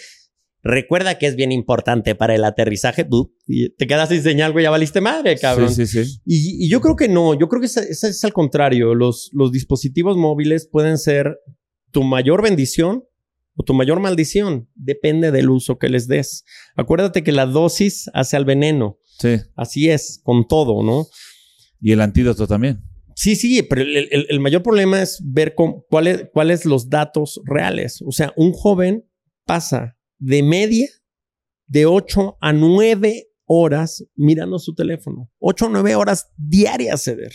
[0.62, 3.06] recuerda que es bien importante para el aterrizaje.
[3.46, 5.72] Y te quedas sin señal, güey, ya valiste madre, cabrón.
[5.72, 6.20] Sí, sí, sí.
[6.24, 8.94] Y, y yo creo que no, yo creo que es, es- es al contrario.
[8.94, 11.38] Los, los dispositivos móviles pueden ser
[11.90, 13.04] tu mayor bendición
[13.56, 14.68] o tu mayor maldición.
[14.74, 16.44] Depende del uso que les des.
[16.76, 18.98] Acuérdate que la dosis hace al veneno.
[19.20, 19.36] Sí.
[19.54, 21.06] Así es, con todo, ¿no?
[21.80, 22.82] Y el antídoto también.
[23.14, 28.02] Sí, sí, pero el, el- mayor problema es ver cuáles cuáles los datos reales.
[28.06, 29.08] O sea, un joven
[29.46, 30.88] pasa de media
[31.66, 35.30] de 8 a 9 horas mirando su teléfono.
[35.38, 37.32] 8 o 9 horas diarias, Ceder.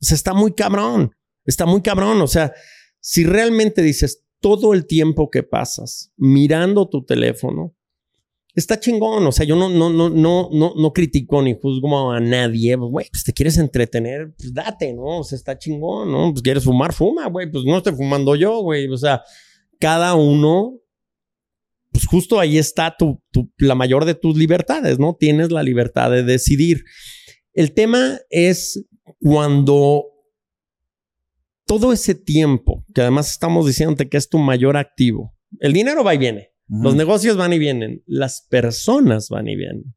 [0.00, 1.10] O sea, está muy cabrón.
[1.44, 2.20] Está muy cabrón.
[2.20, 2.52] O sea,
[3.00, 7.74] si realmente dices todo el tiempo que pasas mirando tu teléfono,
[8.54, 9.26] está chingón.
[9.26, 12.76] O sea, yo no, no, no, no, no, no critico ni juzgo a nadie.
[12.76, 15.20] Güey, pues te quieres entretener, pues date, ¿no?
[15.20, 16.32] O sea, está chingón, ¿no?
[16.32, 17.50] Pues quieres fumar, fuma, güey.
[17.50, 18.88] Pues no estoy fumando yo, güey.
[18.88, 19.22] O sea,
[19.80, 20.78] cada uno,
[21.90, 25.16] pues justo ahí está tu, tu, la mayor de tus libertades, ¿no?
[25.18, 26.84] Tienes la libertad de decidir.
[27.52, 28.86] El tema es
[29.20, 30.06] cuando
[31.66, 36.14] todo ese tiempo, que además estamos diciéndote que es tu mayor activo, el dinero va
[36.14, 36.51] y viene.
[36.80, 39.94] Los negocios van y vienen, las personas van y vienen.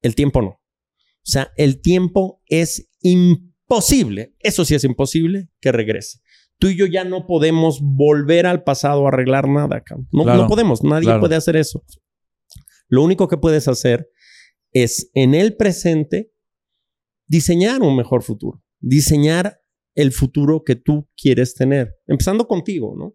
[0.00, 0.48] El tiempo no.
[0.48, 0.60] O
[1.22, 6.20] sea, el tiempo es imposible, eso sí es imposible que regrese.
[6.58, 9.82] Tú y yo ya no podemos volver al pasado a arreglar nada.
[10.12, 11.20] No, Claro, no podemos, nadie claro.
[11.20, 11.84] puede hacer eso.
[12.88, 14.08] Lo único que puedes hacer
[14.72, 16.32] es en el presente
[17.26, 19.60] diseñar un mejor futuro, diseñar
[19.94, 23.14] el futuro que tú quieres tener, empezando contigo, ¿no?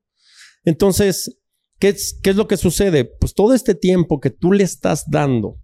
[0.63, 1.38] Entonces,
[1.80, 3.06] ¿qué es, qué es lo que sucede?
[3.06, 5.58] Pues todo este tiempo que tú le estás dando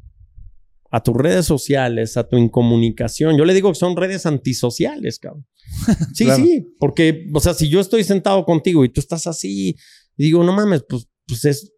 [0.91, 5.45] a tus redes sociales, a tu incomunicación, yo le digo que son redes antisociales, cabrón.
[6.13, 6.43] Sí, Claro.
[6.43, 9.75] sí, porque, o sea, si yo estoy sentado contigo y tú estás así,
[10.15, 11.73] digo, no mames, pues, pues es,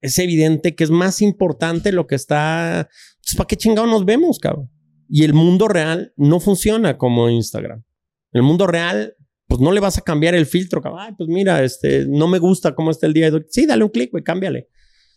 [0.00, 2.88] es evidente que es más importante lo que está.
[3.24, 4.70] Pues, ¿para qué chingado nos vemos, cabrón?
[5.08, 7.82] Y el mundo real no funciona como Instagram.
[8.32, 9.14] El mundo real,
[9.48, 10.82] pues no le vas a cambiar el filtro.
[10.98, 13.46] Ay, pues mira, este, no me gusta cómo está el día de hoy.
[13.48, 14.68] Sí, dale un clic, güey, cámbiale.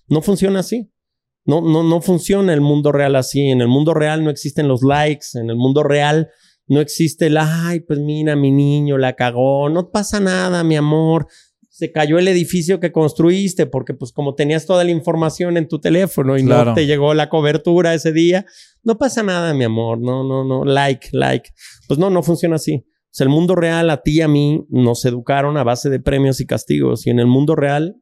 [0.08, 0.92] No funciona así.
[1.46, 3.42] No, no, no funciona el mundo real así.
[3.50, 5.28] En el mundo real no existen los likes.
[5.34, 6.30] En el mundo real
[6.68, 9.70] no existe el, ay, pues mira, mi niño la cagó.
[9.70, 11.28] No pasa nada, mi amor.
[11.70, 15.80] Se cayó el edificio que construiste porque pues como tenías toda la información en tu
[15.80, 16.72] teléfono y Claro.
[16.72, 18.46] no te llegó la cobertura ese día,
[18.84, 19.98] no pasa nada, mi amor.
[20.00, 20.66] No, no, no.
[20.66, 21.50] Like, like.
[21.88, 22.86] Pues no, no funciona así.
[23.10, 26.00] O sea, el mundo real, a ti y a mí, nos educaron a base de
[26.00, 27.08] premios y castigos.
[27.08, 27.96] Y en el mundo real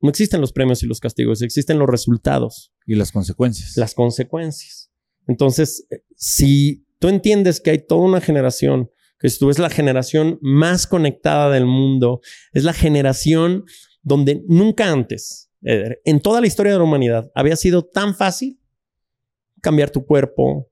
[0.00, 3.76] no existen los premios y los castigos, existen los resultados Y las consecuencias.
[3.76, 4.90] las consecuencias.
[5.26, 10.38] Entonces, eh, si tú entiendes que hay toda una generación, que tú es la generación
[10.40, 12.20] más conectada del mundo,
[12.52, 13.64] es la generación
[14.02, 18.60] donde nunca antes, Eder, en toda la historia de la humanidad, había sido tan fácil
[19.60, 20.70] cambiar tu cuerpo,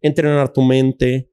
[0.00, 1.29] entrenar tu mente,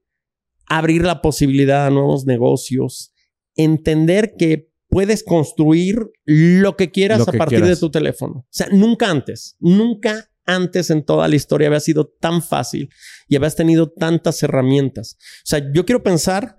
[0.68, 3.12] abrir la posibilidad a nuevos negocios,
[3.56, 7.78] entender que puedes construir lo que quieras Lo a que partir quieras.
[7.78, 8.34] de tu teléfono.
[8.40, 12.90] O sea, nunca antes, nunca antes en toda la historia había sido tan fácil
[13.28, 15.18] y habías tenido tantas herramientas.
[15.20, 16.56] O sea, yo quiero pensar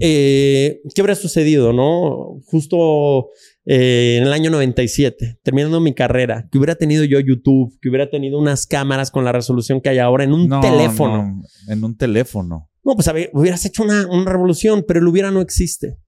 [0.00, 2.40] eh, qué habría sucedido, ¿no?
[2.46, 3.28] Justo
[3.66, 8.08] eh, en el año 97, terminando mi carrera, que hubiera tenido yo YouTube, que hubiera
[8.10, 11.22] tenido unas cámaras con la resolución que hay ahora en un No, teléfono.
[11.24, 12.67] no, en un teléfono.
[12.88, 15.98] No, pues hubieras hecho una, revolución, pero el hubiera no existe.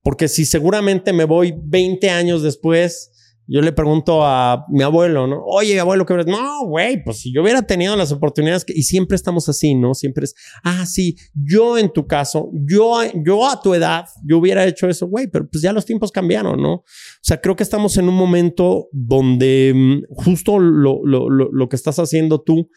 [0.00, 3.10] Porque si seguramente me voy 20 años después,
[3.46, 5.44] yo le pregunto a mi abuelo, ¿no?
[5.44, 6.32] Oye, abuelo, ¿qué hubieras?
[6.32, 9.92] No, güey, pues si yo hubiera tenido las oportunidades, y siempre estamos así, ¿no?
[9.92, 14.64] Siempre es, ah, sí, yo en tu caso, yo, yo a tu edad, yo hubiera
[14.64, 16.72] hecho eso, güey, pero pues ya los tiempos cambiaron, ¿no?
[16.76, 16.84] O
[17.20, 22.70] sea, creo que estamos en un momento donde mm, justo lo que estás haciendo tú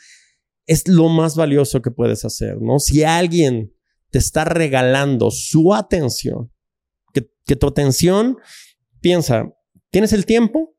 [0.65, 2.79] es lo más valioso que puedes hacer, ¿no?
[2.79, 3.73] Si alguien
[4.09, 6.51] te está regalando su atención,
[7.13, 8.37] que, que tu atención,
[9.01, 9.53] piensa,
[9.91, 10.75] tienes el tiempo,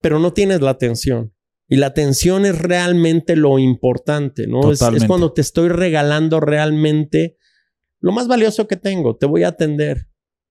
[0.00, 1.34] pero no tienes la atención.
[1.68, 4.70] Y la atención es realmente lo importante, ¿no?
[4.70, 7.36] Es, es, cuando te estoy regalando realmente
[7.98, 9.16] lo más valioso que tengo.
[9.16, 10.08] Te voy a atender.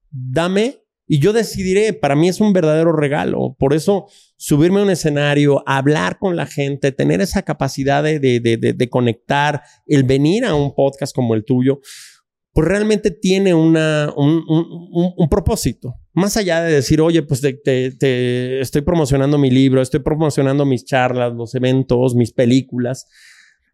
[0.10, 1.94] Dame y yo decidiré.
[1.94, 3.56] Para mí es un verdadero regalo.
[3.58, 8.40] Por eso subirme a un escenario, hablar con la gente, tener esa capacidad de, de,
[8.40, 11.80] de, conectar, el venir a un podcast como el tuyo,
[12.54, 15.96] pues realmente tiene una, un, un, un, propósito.
[16.14, 20.66] Más allá de decir, oye, pues te, te, te, estoy promocionando mi libro, estoy promocionando
[20.66, 23.08] mis charlas, los eventos, mis películas.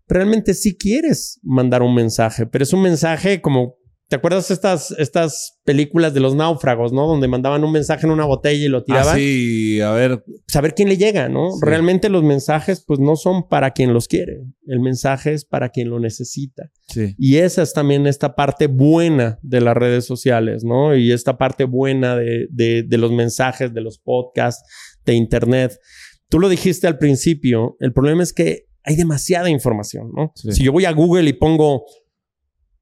[0.07, 3.75] Realmente sí quieres mandar un mensaje, pero es un mensaje como
[4.11, 7.07] ¿Te acuerdas estas, estas películas de los náufragos, ¿no?
[7.07, 9.15] Donde mandaban un mensaje en una botella y lo tiraban.
[9.15, 10.21] Ah, sí, a ver.
[10.47, 11.51] Saber quién le llega, ¿no?
[11.61, 14.41] Realmente los mensajes, pues no son para quien los quiere.
[14.67, 16.69] El mensaje es para quien lo necesita.
[16.89, 17.15] Sí.
[17.17, 20.93] Y esa es también esta parte buena de las redes sociales, ¿no?
[20.93, 24.61] Y esta parte buena de, de, de los mensajes, de los podcasts,
[25.05, 25.79] de Internet.
[26.27, 30.33] Tú lo dijiste al principio, el problema es que hay demasiada información, ¿no?
[30.35, 30.51] Sí.
[30.51, 31.85] Si yo voy a Google y pongo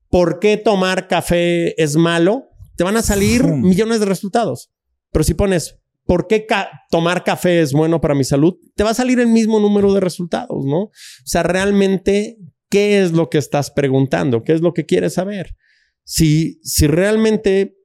[0.09, 2.49] ¿por qué tomar café es malo?
[2.75, 4.71] Te van a salir millones de resultados.
[5.11, 8.55] Pero si pones, ¿por qué ca tomar café es bueno para mi salud?
[8.75, 10.83] Te va a salir el mismo número de resultados, ¿no?
[10.83, 10.91] O
[11.25, 12.37] sea, realmente,
[12.69, 14.43] ¿qué es lo que estás preguntando?
[14.43, 15.55] ¿Qué es lo que quieres saber?
[16.03, 17.75] Si, si realmente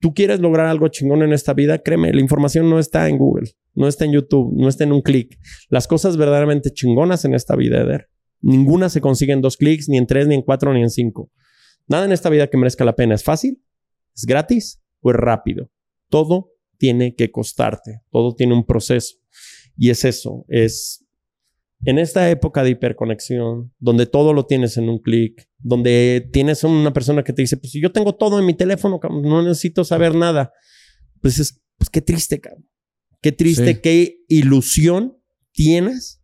[0.00, 3.50] tú quieres lograr algo chingón en esta vida, créeme, la información no está en Google,
[3.74, 5.38] no está en YouTube, no está en un clic.
[5.68, 8.08] Las cosas verdaderamente chingonas en esta vida, Eder,
[8.40, 11.30] ninguna se consigue en dos clics, ni en tres, ni en cuatro, ni en cinco.
[11.88, 13.62] Nada en esta vida que merezca la pena es fácil,
[14.14, 15.70] es gratis o es rápido.
[16.08, 19.16] Todo tiene que costarte, todo tiene un proceso.
[19.76, 21.04] Y es eso, es
[21.84, 26.92] en esta época de hiperconexión, donde todo lo tienes en un clic, donde tienes una
[26.92, 30.52] persona que te dice, pues yo tengo todo en mi teléfono, no necesito saber nada.
[31.20, 32.68] Pues es, pues qué triste, cabrón.
[33.20, 33.80] Qué triste, sí.
[33.80, 35.18] qué ilusión
[35.52, 36.20] tienes.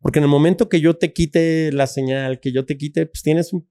[0.00, 3.22] Porque en el momento que yo te quite la señal, que yo te quite, pues
[3.22, 3.68] tienes un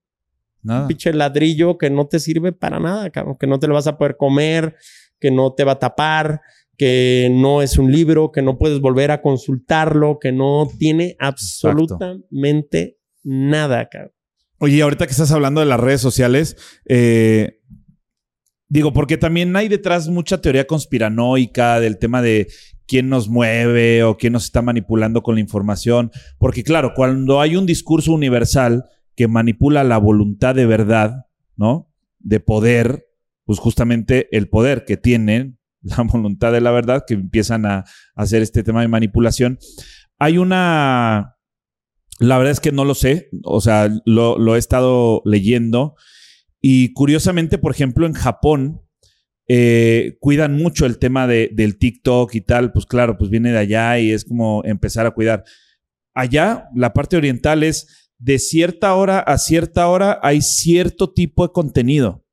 [0.65, 0.82] Nada.
[0.82, 3.88] Un pinche ladrillo que no te sirve para nada, cabrón, que no te lo vas
[3.88, 4.75] a poder comer,
[5.19, 6.41] que no te va a tapar,
[6.75, 12.80] que no es un libro, que no puedes volver a consultarlo, que no tiene absolutamente
[12.80, 12.99] Exacto.
[13.23, 14.12] nada, cabrón.
[14.58, 17.62] Oye, ahorita que estás hablando de las redes sociales, eh,
[18.67, 22.47] digo, porque también hay detrás mucha teoría conspiranoica del tema de
[22.88, 27.56] quién nos mueve o quién nos está manipulando con la información, porque claro, cuando hay
[27.56, 31.91] un discurso universal, que manipula la voluntad de verdad, ¿no?
[32.19, 33.08] De poder,
[33.45, 38.41] pues justamente el poder que tienen, la voluntad de la verdad, que empiezan a, hacer
[38.41, 39.60] este tema de manipulación.
[40.19, 41.38] Hay una,
[42.19, 45.95] la verdad es que no lo sé, o sea, lo, lo he estado leyendo
[46.67, 48.82] y curiosamente, por ejemplo, en Japón,
[49.47, 53.60] eh, cuidan mucho el tema de, del TikTok y tal, pues claro, pues viene de
[53.60, 55.43] allá y es como empezar a cuidar.
[56.15, 61.54] Allá, la parte oriental es de cierta hora a cierta hora hay cierto tipo de
[61.54, 62.25] contenido.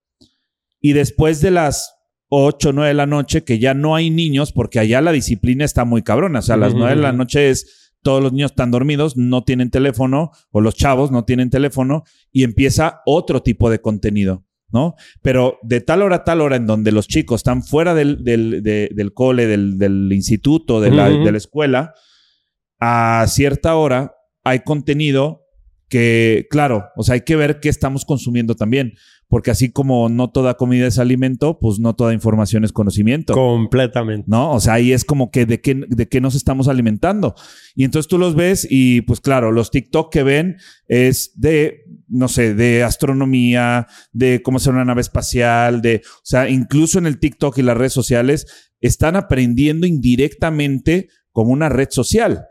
[0.81, 1.95] Y después de las
[2.29, 5.65] 8 o 9 de la noche, que ya no hay niños, porque allá la disciplina
[5.65, 6.39] está muy cabrona.
[6.39, 9.45] O sea, a las 9 de la noche es todos los niños están dormidos, no
[9.45, 14.45] tienen teléfono, o los chavos no tienen teléfono, y empieza otro tipo de contenido.
[14.73, 14.95] ¿no?
[15.21, 18.63] Pero de tal hora a tal hora en donde los chicos están fuera del, del,
[18.63, 21.25] de, del cole, del, del instituto, de la, uh -huh.
[21.25, 21.95] de la escuela,
[22.81, 25.42] a cierta hora hay contenido
[25.93, 28.95] que, claro, o sea, hay que ver qué estamos consumiendo también,
[29.29, 33.35] porque así como no toda comida es alimento, pues no toda información es conocimiento.
[33.35, 34.25] Completamente.
[34.27, 34.53] ¿No?
[34.53, 37.35] O sea, ahí es como que de qué, de qué nos estamos alimentando.
[37.75, 40.57] Y entonces tú los ves y pues claro, los TikTok que ven
[40.89, 46.49] es de, no sé, de astronomía, de cómo hacer una nave espacial, de, o sea,
[46.49, 52.47] incluso en el TikTok y las redes sociales están aprendiendo indirectamente como una red social.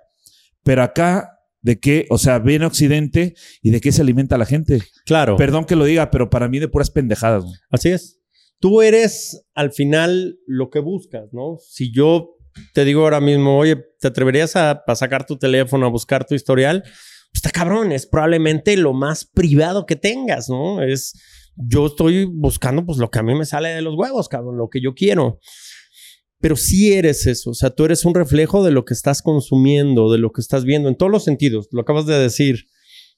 [0.62, 4.82] Pero acá de qué, o sea, viene Occidente y de qué se alimenta la gente.
[5.06, 5.38] Claro.
[5.38, 7.45] Perdón que lo diga, pero para mí de puras pendejadas.
[7.69, 8.19] Así es.
[8.60, 11.58] Tú eres al final lo que buscas, ¿no?
[11.60, 12.36] Si yo
[12.74, 16.36] te digo ahora mismo, oye, ¿te atreverías a, a sacar tu teléfono, a buscar tu
[16.36, 16.82] historial?
[16.84, 16.91] Pues
[17.36, 20.84] está cabrón, es probablemente lo más privado que tengas, ¿no?
[20.84, 21.13] Es,
[21.56, 24.69] yo estoy buscando pues lo que a mí me sale de los huevos, cabrón, lo
[24.69, 25.39] que yo quiero
[26.41, 30.12] pero sí eres eso, o sea, tú eres un reflejo de lo que estás consumiendo,
[30.12, 32.65] de lo que estás viendo, en todos los sentidos, lo acabas de decir,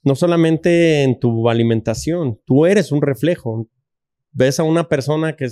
[0.03, 3.69] no solamente en tu alimentación, tú eres un reflejo.
[4.31, 5.47] Ves a una persona que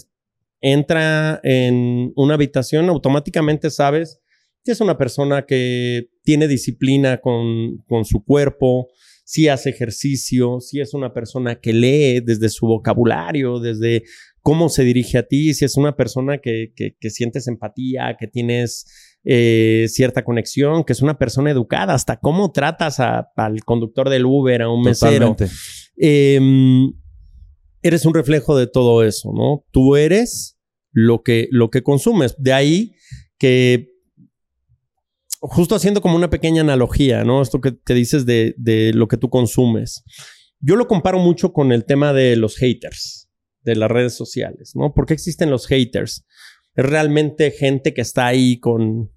[0.59, 4.19] entra en una habitación, automáticamente sabes
[4.63, 8.89] que es una persona que tiene disciplina con, con su cuerpo,
[9.31, 14.03] si hace ejercicio, si es una persona que lee desde su vocabulario, desde
[14.41, 18.85] cómo se dirige a ti, si es una persona que, que, sientes empatía, que tienes
[19.23, 24.63] eh, cierta conexión, que es una persona educada, hasta cómo tratas al conductor del Uber,
[24.63, 25.37] a un mesero.
[25.95, 26.91] Em,
[27.81, 29.63] eres un reflejo de todo eso, ¿no?
[29.71, 30.59] Tú eres
[30.91, 32.35] lo que, lo que consumes.
[32.37, 32.95] De ahí
[33.37, 33.93] que
[35.41, 37.41] justo haciendo como una pequeña analogía, ¿no?
[37.41, 40.03] Esto que, te dices de, de, lo que tú consumes.
[40.59, 43.29] Yo lo comparo mucho con el tema de los haters
[43.63, 44.93] de las redes sociales, ¿no?
[44.93, 46.25] ¿Por qué existen los haters?
[46.75, 49.11] Es realmente gente que está ahí con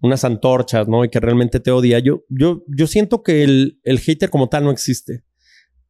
[0.00, 1.04] unas antorchas, ¿no?
[1.04, 1.98] Y que realmente te odia.
[1.98, 5.24] Yo, yo, yo siento que el, el hater como tal no existe.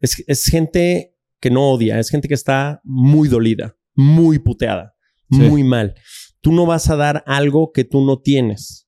[0.00, 4.94] Es, es, gente que no odia, es gente que está muy dolida, muy puteada,
[5.28, 5.94] muy mal.
[6.40, 8.87] Tú no vas a dar algo que tú no tienes.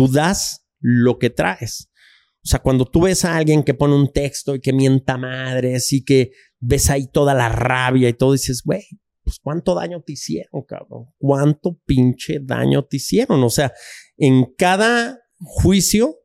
[0.00, 1.90] Tú das lo que traes.
[2.36, 5.92] O sea, cuando tú ves a alguien que pone un texto y que mienta madres
[5.92, 8.82] y que ves ahí toda la rabia y todo, dices, güey,
[9.22, 11.08] pues cuánto daño te hicieron, cabrón.
[11.18, 13.44] Cuánto pinche daño te hicieron.
[13.44, 13.74] O sea,
[14.16, 16.16] en cada juicio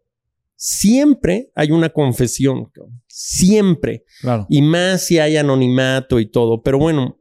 [0.56, 3.04] siempre hay una confesión, cabrón.
[3.08, 4.06] Siempre.
[4.22, 4.48] Claro.
[4.50, 6.62] Y más si hay anonimato y todo.
[6.62, 7.20] Pero bueno,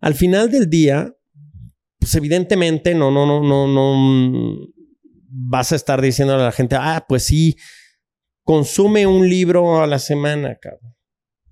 [0.00, 1.14] al final del día,
[1.98, 4.66] pues evidentemente no, no, no, no, no
[5.30, 7.56] vas a estar diciendo a la gente, ah, pues sí,
[8.44, 10.94] consume un libro a la semana, cabrón.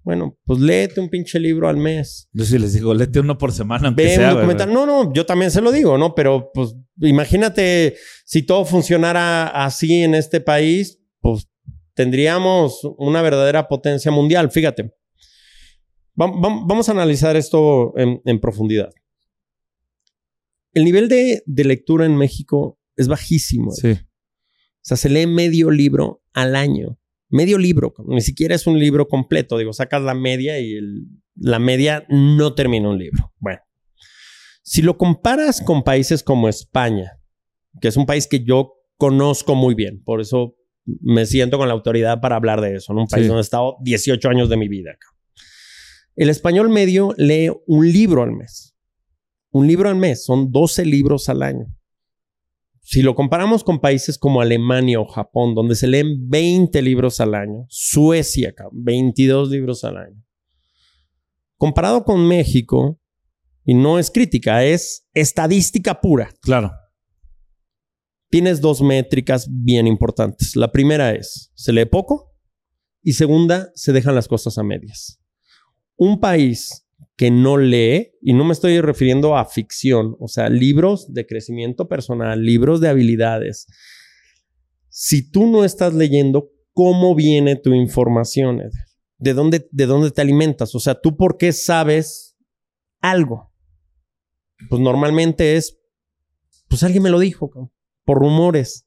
[0.03, 2.31] Bueno, pues léete un pinche libro al mes.
[2.33, 3.91] Yo sí les digo, léete uno por semana.
[3.91, 4.73] Ve un documental.
[4.73, 6.15] No, no, yo también se lo digo, ¿no?
[6.15, 11.47] Pero pues imagínate si todo funcionara así en este país, pues
[11.93, 14.51] tendríamos una verdadera potencia mundial.
[14.51, 14.95] Fíjate.
[16.15, 18.91] vamos a analizar esto en, profundidad.
[20.73, 23.71] El nivel de, de lectura en México es bajísimo.
[23.71, 23.93] Sí.
[23.93, 26.99] O sea, se lee medio libro al año.
[27.31, 29.59] Medio libro, ni siquiera es un libro completo.
[29.59, 30.79] Digo, sacas la media y
[31.37, 33.33] la media no termina un libro.
[33.39, 33.61] Bueno,
[34.63, 37.21] si lo comparas con países como España,
[37.83, 40.57] que es un país que yo conozco muy bien, por eso
[41.03, 43.77] me siento con la autoridad para hablar de eso, en un país donde he estado
[43.83, 44.97] 18 años de mi vida.
[46.17, 48.75] El español medio lee un libro al mes.
[49.51, 51.67] Un libro al mes, son 12 libros al año.
[52.91, 57.35] Si lo comparamos con países como Alemania o Japón, donde se leen 20 libros al
[57.35, 60.25] año, Suecia, 22 libros al año.
[61.59, 62.99] Comparado con México,
[63.63, 66.31] y no es crítica, es estadística pura.
[66.41, 66.73] Claro.
[68.31, 70.57] Tienes dos métricas bien importantes.
[70.57, 72.35] La primera es, se lee poco
[73.03, 75.21] y segunda, se dejan las cosas a medias.
[75.97, 81.13] Un país que no lee, y no me estoy refiriendo a ficción, o sea, libros
[81.13, 83.67] de crecimiento personal, libros de habilidades.
[84.89, 88.63] Si tú no estás leyendo, ¿cómo viene tu información?
[89.19, 90.75] ¿De dónde, de dónde te alimentas?
[90.77, 92.37] O sea, ¿tú por qué sabes
[93.01, 93.53] algo?
[94.69, 95.79] Pues normalmente es,
[96.69, 97.51] pues alguien me lo dijo,
[98.05, 98.87] por rumores,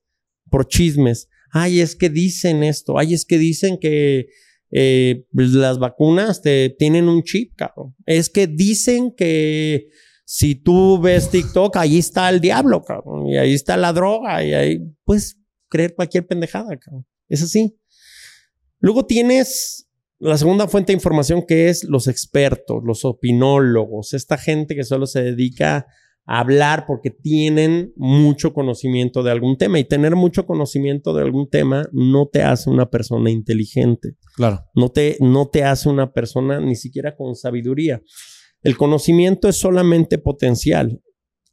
[0.49, 1.27] por chismes.
[1.51, 4.27] Ay, es que dicen esto, ay, es que dicen que
[4.71, 7.95] eh, pues, las vacunas te tienen un chip, cabrón.
[8.05, 9.87] Es que dicen que
[10.25, 13.27] si tú ves TikTok, ahí está el diablo, cabrón.
[13.27, 14.43] Y ahí está la droga.
[14.43, 15.37] Y ahí puedes
[15.69, 17.05] creer cualquier pendejada, cabrón.
[17.27, 17.77] Es así.
[18.79, 24.75] Luego tienes la segunda fuente de información que es los expertos, los opinólogos, esta gente
[24.75, 25.87] que solo se dedica
[26.25, 31.87] hablar porque tienen mucho conocimiento de algún tema y tener mucho conocimiento de algún tema
[31.91, 34.15] no te hace una persona inteligente.
[34.35, 34.61] Claro.
[34.75, 38.01] No te, no te hace una persona ni siquiera con sabiduría.
[38.61, 41.01] El conocimiento es solamente potencial.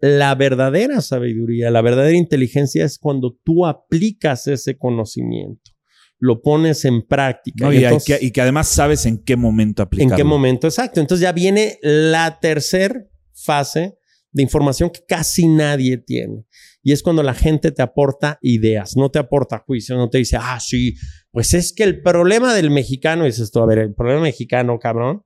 [0.01, 5.73] La verdadera sabiduría, la verdadera inteligencia es cuando tú aplicas ese conocimiento
[6.21, 7.73] lo pones en práctica.
[7.73, 10.15] y, que, y, que, además sabes en qué momento aplicarlo.
[10.15, 10.99] En qué momento, exacto.
[10.99, 13.98] Entonces ya viene la tercera fase
[14.33, 16.45] de información que casi nadie tiene.
[16.83, 20.37] Y es cuando la gente te aporta ideas, no te aporta juicio, no te dice,
[20.41, 20.95] ah, sí,
[21.31, 25.25] pues es que el problema del mexicano, dices esto, a ver, el problema mexicano, cabrón.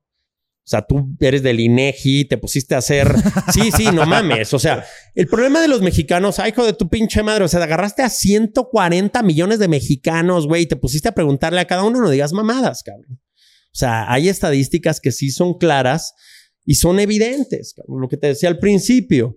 [0.65, 3.13] O sea, tú eres del INEGI, te pusiste a hacer.
[3.53, 4.55] Sí, sí, no mames.
[4.55, 4.85] O sea,
[5.17, 7.45] el problema de los mexicanos, ay, hijo de tu pinche madre.
[7.45, 11.65] O sea, agarraste a 140 millones de mexicanos, güey, y te pusiste a preguntarle a
[11.65, 13.21] cada uno, no digas mamadas, cabrón.
[13.73, 16.15] O sea, hay estadísticas que sí son claras
[16.65, 19.37] y son evidentes, lo que te decía al principio.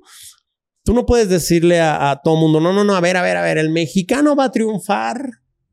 [0.84, 3.42] Tú no puedes decirle a, todo mundo, no, no, no, a ver, a ver, a
[3.42, 5.30] ver, el mexicano va a triunfar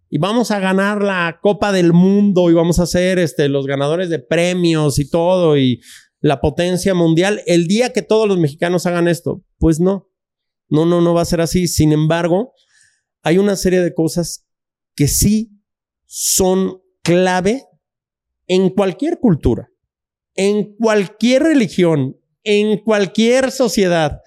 [0.08, 4.08] y vamos a ganar la Copa del Mundo y vamos a ser este, los ganadores
[4.08, 5.80] de premios y todo y
[6.20, 9.42] la potencia mundial el día que todos los mexicanos hagan esto.
[9.58, 10.10] Pues no,
[10.68, 11.66] no, no, no va a ser así.
[11.66, 12.54] Sin embargo,
[13.22, 14.46] hay una serie de cosas
[14.94, 15.58] que sí
[16.06, 17.64] son clave
[18.46, 19.71] en cualquier cultura,
[20.34, 24.20] en cualquier religión, en cualquier sociedad,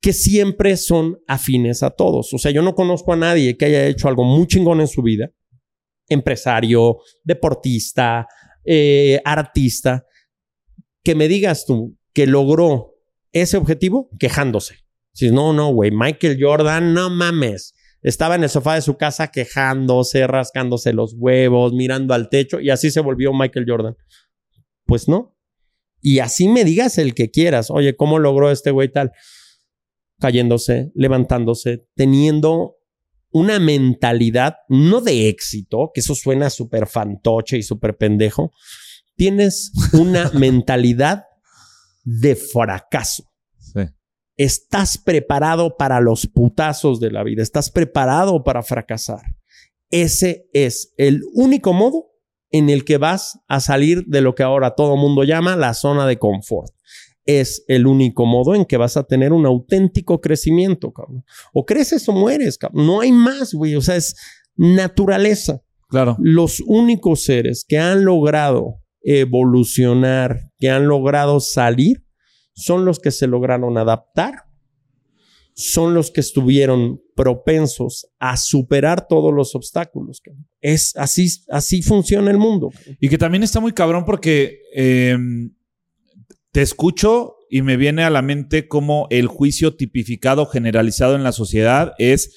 [0.00, 2.32] que siempre son afines a todos.
[2.32, 5.02] O sea, yo no conozco a nadie que haya hecho algo muy chingón en su
[5.02, 5.30] vida,
[6.08, 8.26] empresario, deportista,
[8.64, 10.04] eh, artista,
[11.02, 12.94] que me digas tú que logró
[13.32, 14.76] ese objetivo quejándose.
[15.12, 17.74] Si no, no, güey, Michael Jordan, no mames.
[18.02, 22.70] Estaba en el sofá de su casa quejándose, rascándose los huevos, mirando al techo y
[22.70, 23.96] así se volvió Michael Jordan.
[24.88, 25.36] Pues no.
[26.00, 27.70] Y así me digas el que quieras.
[27.70, 29.12] Oye, ¿cómo logró este güey tal?
[30.18, 32.76] Cayéndose, levantándose, teniendo
[33.30, 38.50] una mentalidad no de éxito, que eso suena súper fantoche y súper pendejo.
[39.14, 41.24] Tienes una mentalidad
[42.02, 43.24] de fracaso.
[44.38, 49.20] Estás preparado para los putazos de la vida, estás preparado para fracasar.
[49.90, 52.07] Ese es el único modo
[52.50, 56.06] en el que vas a salir de lo que ahora todo mundo llama la zona
[56.06, 56.72] de confort.
[57.24, 61.24] Es el único modo en que vas a tener un auténtico crecimiento, cabrón.
[61.52, 62.86] O creces o mueres, cabrón.
[62.86, 63.76] No hay más, güey.
[63.76, 64.16] O sea, es
[64.56, 65.62] naturaleza.
[65.90, 66.16] Claro.
[66.18, 72.04] Los únicos seres que han logrado evolucionar, que han logrado salir,
[72.54, 74.47] son los que se lograron adaptar,
[75.60, 80.22] son los que estuvieron propensos a superar todos los obstáculos.
[80.60, 82.70] Es así, así funciona el mundo.
[83.00, 85.52] Y que también está muy cabrón porque em,
[86.52, 91.32] te escucho y me viene a la mente como el juicio tipificado generalizado en la
[91.32, 92.36] sociedad es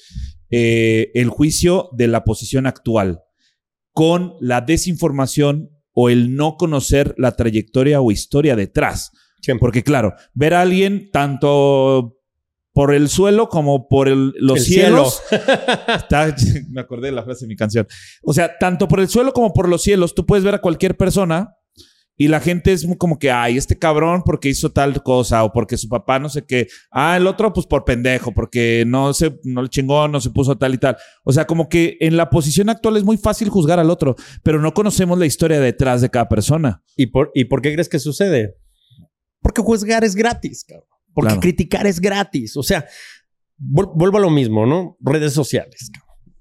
[0.50, 3.20] eh, el juicio de la posición actual
[3.92, 9.12] con la desinformación o el no conocer la trayectoria o historia detrás.
[9.60, 12.18] Porque claro, ver a alguien tanto
[12.72, 15.22] por el suelo como por los cielos.
[16.70, 17.86] me acordé de la frase de mi canción.
[18.22, 20.96] O sea, tanto por el suelo como por los cielos, tú puedes ver a cualquier
[20.96, 21.56] persona
[22.16, 25.76] y la gente es como que, ay, este cabrón porque hizo tal cosa o porque
[25.76, 26.68] su papá no sé qué.
[26.90, 30.56] Ah, el otro pues por pendejo, porque no se, no le chingó, no se puso
[30.56, 30.96] tal y tal.
[31.24, 34.60] O sea, como que en la posición actual es muy fácil juzgar al otro, pero
[34.60, 36.82] no conocemos la historia detrás de cada persona.
[36.96, 38.56] ¿Y por, ¿y por qué crees que sucede?
[39.40, 40.91] Porque juzgar es gratis, cabrón.
[41.14, 42.56] Porque criticar es gratis.
[42.56, 42.86] O sea,
[43.58, 44.96] vuelvo a lo mismo, ¿no?
[45.00, 45.90] Redes sociales.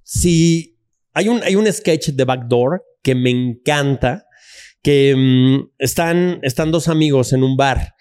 [0.03, 0.77] Si
[1.13, 4.25] hay un, hay un sketch de Backdoor que me encanta,
[4.81, 7.95] que mm, están, están dos amigos en un bar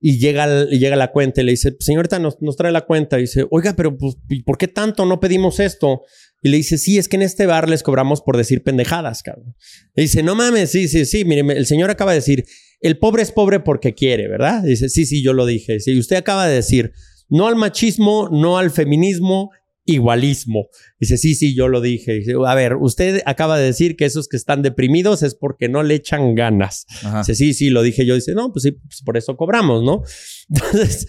[0.00, 3.18] y llega, llega la cuenta y le dice, señorita, nos, nos trae la cuenta.
[3.18, 6.02] Y dice, oiga, pero pues, ¿por qué tanto no pedimos esto?
[6.42, 9.54] Y le dice, sí, es que en este bar les cobramos por decir pendejadas, cabrón.
[9.94, 12.44] Y dice, no mames, sí, sí, sí, mire, el señor acaba de decir,
[12.80, 14.62] el pobre es pobre porque quiere, ¿verdad?
[14.62, 15.80] dice, sí, sí, yo lo dije.
[15.80, 16.92] Sí, usted acaba de decir,
[17.28, 19.50] no al machismo, no al feminismo,
[19.84, 20.68] igualismo.
[20.98, 22.14] Dice, sí, sí, yo lo dije.
[22.14, 25.82] Dice, a ver, usted acaba de decir que esos que están deprimidos es porque no
[25.82, 26.86] le echan ganas.
[27.18, 28.14] Dice, sí, sí, lo dije yo.
[28.14, 30.02] Dice, no, pues sí, pues por eso cobramos, ¿no?
[30.48, 31.06] Entonces,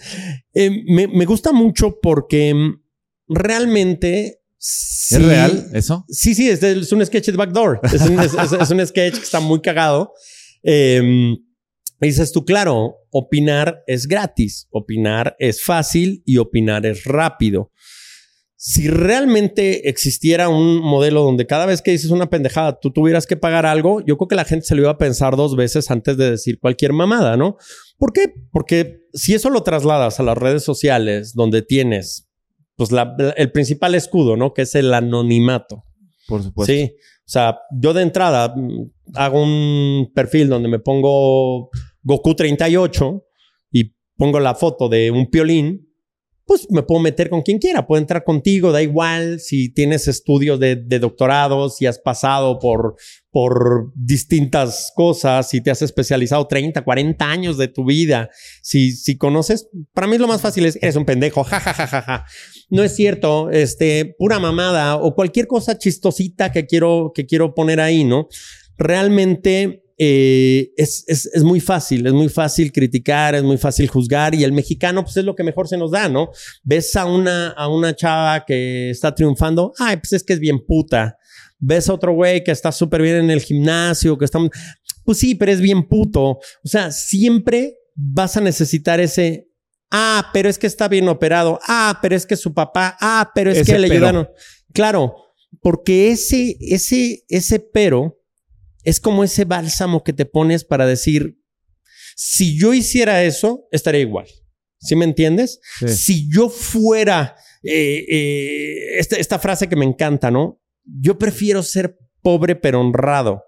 [0.54, 2.80] eh, me, gusta mucho porque mm,
[3.28, 4.40] realmente...
[5.10, 6.04] ¿Es real eso?
[6.08, 7.80] Sí, sí, es, un sketch de Backdoor.
[7.82, 10.12] Es un, es un sketch que está muy cagado.
[10.62, 11.34] Eh,
[12.08, 17.70] dices tú, claro, opinar es gratis, opinar es fácil y opinar es rápido.
[18.56, 23.36] Si realmente existiera un modelo donde cada vez que dices una pendejada tú tuvieras que
[23.36, 26.16] pagar algo, yo creo que la gente se lo iba a pensar dos veces antes
[26.16, 27.56] de decir cualquier mamada, ¿no?
[27.98, 28.32] ¿Por qué?
[28.52, 32.28] Porque si eso lo trasladas a las redes sociales donde tienes
[32.76, 32.90] pues
[33.36, 34.54] el principal escudo, ¿no?
[34.54, 35.84] Que es el anonimato.
[36.26, 36.72] Por supuesto.
[36.72, 36.94] Sí.
[37.24, 41.70] O sea, yo de entrada mm, hago un perfil donde me pongo
[42.02, 43.24] Goku 38
[43.70, 45.92] y pongo la foto de un piolín,
[46.44, 50.58] pues me puedo meter con quien quiera, puedo entrar contigo, da igual si tienes estudios
[50.58, 52.96] de, doctorado, si has pasado por,
[53.30, 58.28] por distintas cosas, si te has especializado 30, 40 años de tu vida,
[58.60, 62.26] si, si conoces, para mí lo más fácil es, eres un pendejo, jajajaja.
[62.68, 67.80] No es cierto, este, pura mamada o cualquier cosa chistosita que quiero, que quiero poner
[67.80, 68.28] ahí, ¿no?
[68.76, 74.44] Realmente eh, es, es, muy fácil, es muy fácil criticar, es muy fácil juzgar y
[74.44, 76.30] el mexicano pues es lo que mejor se nos da, ¿no?
[76.62, 80.64] Ves a una, a una chava que está triunfando, ay, pues es que es bien
[80.66, 81.16] puta.
[81.58, 84.38] Ves a otro güey que está súper bien en el gimnasio, que está...
[85.04, 86.22] Pues sí, pero es bien puto.
[86.22, 89.48] O sea, siempre vas a necesitar ese...
[89.90, 91.60] Ah, pero es que está bien operado.
[91.68, 92.96] Ah, pero es que su papá.
[93.00, 94.28] Ah, pero es que le ayudaron.
[94.72, 95.14] Claro,
[95.60, 98.21] porque ese, ese, ese pero
[98.82, 101.38] es como ese bálsamo que te pones para decir,
[102.16, 104.26] si yo hiciera eso, estaría igual.
[104.78, 105.60] ¿Sí me entiendes?
[105.86, 110.60] Si yo fuera, eh, eh, esta, esta frase que me encanta, ¿no?
[110.84, 113.44] Yo prefiero ser pobre pero honrado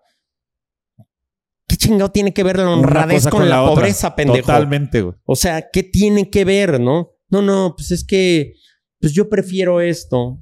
[1.85, 4.47] chingado tiene que ver la honradez con, la, pobreza, pendejo?
[4.47, 5.15] Totalmente, güey.
[5.25, 7.11] O sea, ¿qué tiene que ver, no?
[7.29, 8.55] No, no, pues es que,
[9.01, 10.41] pues yo prefiero esto.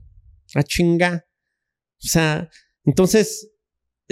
[0.55, 1.24] A chinga.
[2.05, 2.49] O sea,
[2.84, 3.52] entonces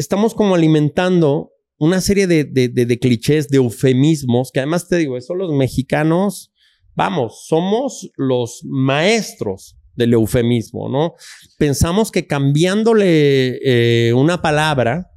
[0.00, 5.34] estamos como alimentando una serie de, de, clichés, de eufemismos, que además te digo, eso
[5.34, 6.52] los mexicanos,
[6.94, 11.14] vamos, somos los maestros del eufemismo, ¿no?
[11.58, 15.10] Pensamos que cambiándole eh, una palabra,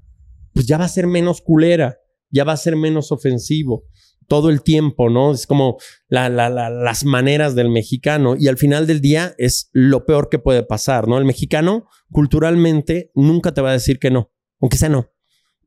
[0.54, 1.98] pues ya va a ser menos culera,
[2.30, 3.86] ya va a ser menos ofensivo
[4.28, 5.34] todo el tiempo, ¿no?
[5.34, 5.78] Es como
[6.08, 11.08] las maneras del mexicano y al final del día es lo peor que puede pasar,
[11.08, 11.18] ¿no?
[11.18, 14.32] El mexicano culturalmente nunca te va a decir que no,
[14.64, 15.11] aunque sea no,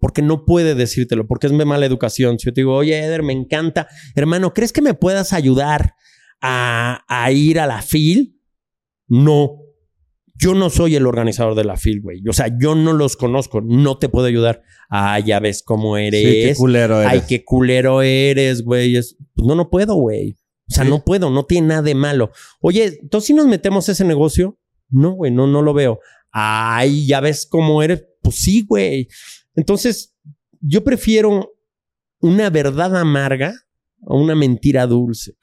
[0.01, 2.38] porque no puede decírtelo, porque es de mala educación.
[2.38, 5.97] Si yo te digo, oye, Eder, me encanta, hermano, ¿crees que me puedas ayudar
[6.40, 8.40] a, a ir a la FIL?
[9.07, 9.59] No,
[10.38, 12.26] yo no soy el organizador de la FIL, güey.
[12.26, 14.62] O sea, yo no los conozco, no te puedo ayudar.
[14.88, 16.22] Ah, ya ves cómo eres.
[16.22, 17.12] Sí, qué culero eres.
[17.12, 18.94] Ay, qué culero eres, güey.
[18.94, 20.38] Pues no, no puedo, güey.
[20.70, 22.30] O sea, no puedo, no tiene nada de malo.
[22.62, 26.01] Oye, entonces si nos metemos a ese negocio, no, güey, no, no lo veo.
[26.32, 28.05] Ay, ya ves cómo eres.
[28.27, 29.07] Pues sí, güey.
[29.55, 30.16] Entonces,
[30.61, 31.55] yo prefiero
[32.18, 33.55] una verdad amarga
[34.03, 35.35] a una mentira dulce.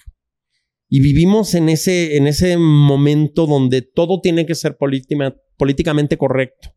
[0.89, 4.77] Y vivimos en ese, en ese momento donde todo tiene que ser
[5.57, 6.72] políticamente correcto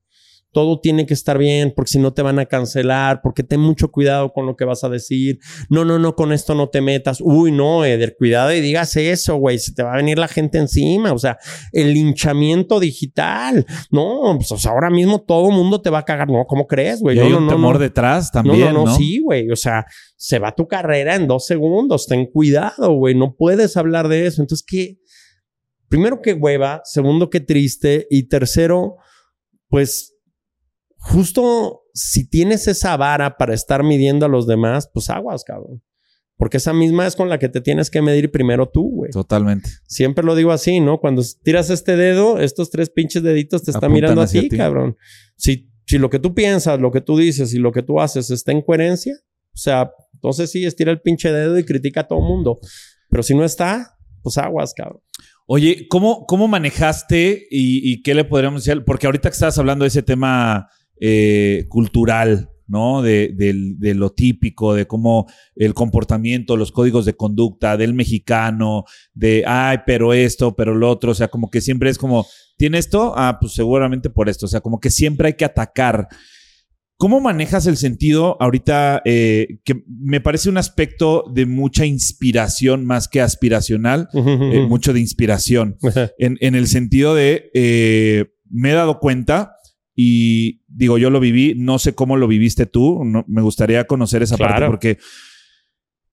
[0.57, 3.91] todo tiene que estar bien, porque si no te van a cancelar, porque ten mucho
[3.91, 5.39] cuidado con lo que vas a decir.
[5.69, 7.19] No, no, no, con esto no te metas.
[7.21, 10.57] Uy, no, Eder, cuidado y digas eso, güey, se te va a venir la gente
[10.57, 11.13] encima.
[11.13, 11.37] O sea,
[11.73, 13.67] el linchamiento digital.
[13.91, 16.31] No, pues ahora mismo todo el mundo te va a cagar.
[16.31, 17.19] No, ¿cómo crees, güey?
[17.19, 18.73] Y hay no, un temor detrás también.
[18.73, 19.51] No, no, no, sí, güey.
[19.51, 19.85] O sea,
[20.17, 22.07] se va tu carrera en dos segundos.
[22.07, 23.15] Ten cuidado, güey.
[23.15, 24.41] No puedes hablar de eso.
[24.41, 24.97] Entonces, ¿qué?
[25.89, 26.81] Primero, que hueva.
[26.85, 28.07] Segundo, que triste.
[28.09, 28.97] Y tercero,
[29.69, 30.16] pues
[31.07, 35.83] justo si tienes esa vara para estar midiendo a los demás, pues aguas, cabrón.
[36.37, 39.11] Porque esa misma es con la que te tienes que medir primero tú, güey.
[39.11, 39.71] Totalmente.
[39.87, 41.01] Siempre lo digo así, ¿no?
[41.01, 44.97] Cuando tiras este dedo, estos tres pinches deditos te están mirando a ti, cabrón.
[45.37, 48.31] Si, si lo que tú piensas, lo que tú dices y lo que tú haces
[48.31, 49.15] está en coherencia,
[49.55, 52.59] o sea, entonces sí, estira el pinche dedo y critica a todo el mundo.
[53.09, 55.01] Pero si no está, pues aguas, cabrón.
[55.47, 58.85] Oye, ¿cómo, cómo manejaste y, y qué le podríamos decir?
[58.85, 60.69] Porque ahorita que estabas hablando de ese tema
[61.01, 63.03] eh, cultural, ¿no?
[63.03, 68.85] De, de, lo típico, de cómo el comportamiento, los códigos de conducta del mexicano,
[69.15, 72.27] de, ay, pero esto, pero lo otro, o sea, como que siempre es como,
[72.57, 73.15] ¿tiene esto?
[73.17, 76.09] Ah, pues seguramente por esto, o sea, como que siempre hay que atacar.
[76.99, 83.07] ¿Cómo manejas el sentido ahorita eh, que me parece un aspecto de mucha inspiración más
[83.07, 85.77] que aspiracional, eh, mucho de inspiración,
[86.19, 87.51] en, en, el sentido de,
[88.51, 89.56] me he dado cuenta
[89.99, 94.37] y digo, yo lo viví, no sé cómo lo viviste tú, me gustaría conocer esa
[94.37, 94.99] parte porque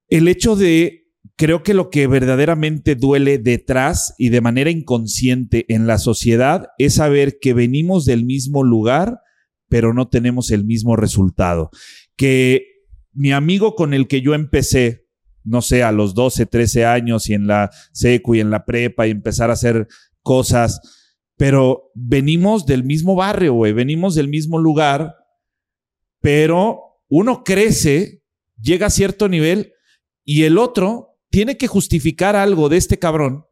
[0.08, 5.86] el hecho de, creo que lo que verdaderamente duele detrás y de manera inconsciente en
[5.86, 9.20] la sociedad es saber que venimos del mismo lugar,
[9.68, 11.70] pero no tenemos el mismo resultado.
[12.16, 12.66] Que
[13.12, 15.08] mi amigo con el que yo empecé,
[15.44, 19.08] no sé, a los 12, 13 años y en la secu y en la prepa
[19.08, 19.88] y empezar a hacer
[20.22, 20.80] cosas,
[21.38, 25.16] pero venimos del mismo barrio, güey, venimos del mismo lugar,
[26.22, 28.24] pero uno crece,
[28.62, 29.74] llega a cierto nivel
[30.24, 33.46] y el otro tiene que justificar algo de este cabrón.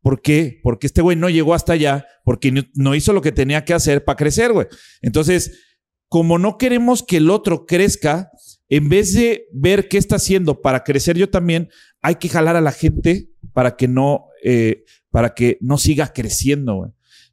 [0.00, 0.60] ¿Por qué?
[0.62, 4.04] Porque este güey no llegó hasta allá, porque no hizo lo que tenía que hacer
[4.04, 4.66] para crecer, güey.
[5.00, 5.60] Entonces,
[6.08, 8.30] como no queremos que el otro crezca,
[8.68, 11.70] en vez de ver qué está haciendo para crecer yo también,
[12.02, 16.74] hay que jalar a la gente para que no, eh, para que no siga creciendo,
[16.74, 16.90] güey.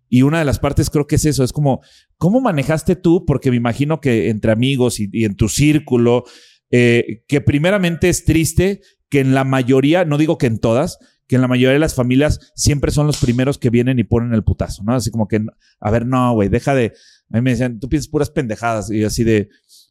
[0.09, 1.81] Y una de las partes creo que es eso, es como,
[2.17, 3.25] ¿cómo manejaste tú?
[3.25, 6.23] Porque me imagino que entre amigos y, en tu círculo,
[6.71, 10.97] eh, que primeramente es triste que en la mayoría, no digo que en todas,
[11.27, 14.33] que en la mayoría de las familias siempre son los primeros que vienen y ponen
[14.33, 14.95] el putazo, ¿no?
[14.95, 15.39] Así como que,
[15.79, 16.93] a ver, no, güey, deja de...
[17.31, 19.49] A mí me decían, tú piensas puras pendejadas y así de,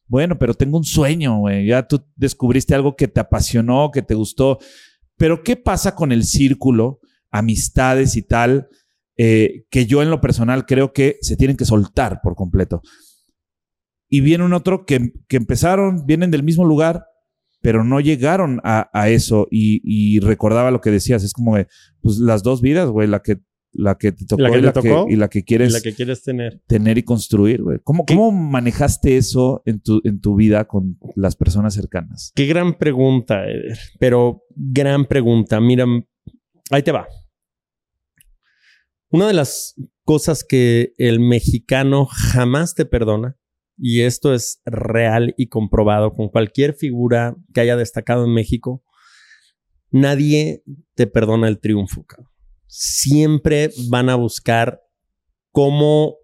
[0.09, 4.15] bueno, pero tengo un sueño, güey, ya tú descubriste algo que te apasionó, que te
[4.15, 4.59] gustó,
[5.17, 7.01] pero ¿qué pasa con el círculo,
[7.31, 8.69] amistades y tal?
[9.21, 12.83] Eh, que yo en lo personal creo que se tienen que soltar por completo.
[14.09, 17.05] Y viene un otro que, empezaron, vienen del mismo lugar,
[17.61, 19.49] pero no llegaron a, eso.
[19.51, 21.57] Y, recordaba lo que decías, es como,
[22.01, 23.41] pues las dos vidas, güey, la que,
[23.73, 26.63] la que te tocó, y, la que, y, la que, quieres, la que quieres tener.
[26.69, 27.81] Tener y construir, güey.
[27.83, 32.33] ¿Cómo, ¿Cómo, manejaste eso en tu, en tu vida con las personas cercanas?
[32.37, 33.79] Qué gran pregunta, Eder.
[33.99, 35.61] Pero gran pregunta.
[35.61, 35.85] Mira,
[36.71, 37.07] ahí te va.
[39.11, 43.39] Una de las cosas que el mexicano jamás te perdona
[43.79, 48.85] y esto es real y comprobado con cualquier figura que haya destacado en México,
[49.91, 50.63] nadie
[50.95, 52.05] te perdona el triunfo.
[52.67, 54.83] Siempre van a buscar
[55.53, 56.17] cómo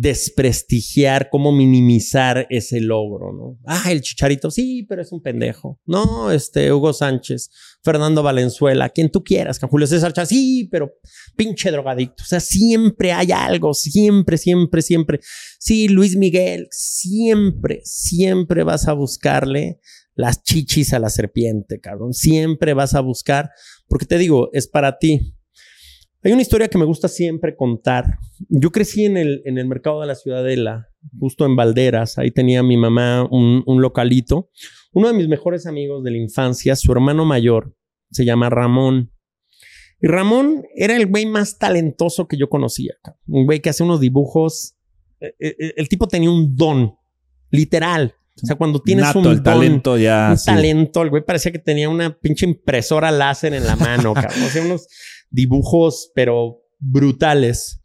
[0.00, 3.58] desprestigiar, cómo minimizar ese logro, ¿no?
[3.66, 5.80] Ah, el chicharito, sí, pero es un pendejo.
[5.86, 7.50] No, este, Hugo Sánchez,
[7.82, 10.92] Fernando Valenzuela, quien tú quieras, Julio César sí, pero
[11.34, 12.22] pinche drogadicto.
[12.22, 15.18] O sea, siempre hay algo, siempre, siempre, siempre.
[15.58, 19.80] Sí, Luis Miguel, siempre, siempre vas a buscarle
[20.14, 22.12] las chichis a la serpiente, cabrón.
[22.12, 23.50] Siempre vas a buscar,
[23.88, 25.34] porque te digo, es para ti.
[26.24, 28.18] Hay una historia que me gusta siempre contar.
[28.48, 30.88] Yo crecí en el, en el mercado de la Ciudadela,
[31.18, 32.18] justo en Valderas.
[32.18, 34.50] Ahí tenía mi mamá un, un localito.
[34.92, 37.76] Uno de mis mejores amigos de la infancia, su hermano mayor,
[38.10, 39.12] se llama Ramón.
[40.00, 42.94] Y Ramón era el güey más talentoso que yo conocía.
[43.26, 44.76] Un güey que hace unos dibujos.
[45.20, 46.94] El, e, e, el, tipo tenía un don,
[47.50, 48.14] literal.
[48.42, 50.30] O sea, cuando tienes un el talento ya.
[50.30, 54.42] Un talento, el güey parecía que tenía una pinche impresora láser en la mano, cabrón.
[54.44, 54.86] O sea, unos
[55.30, 57.82] dibujos, pero brutales.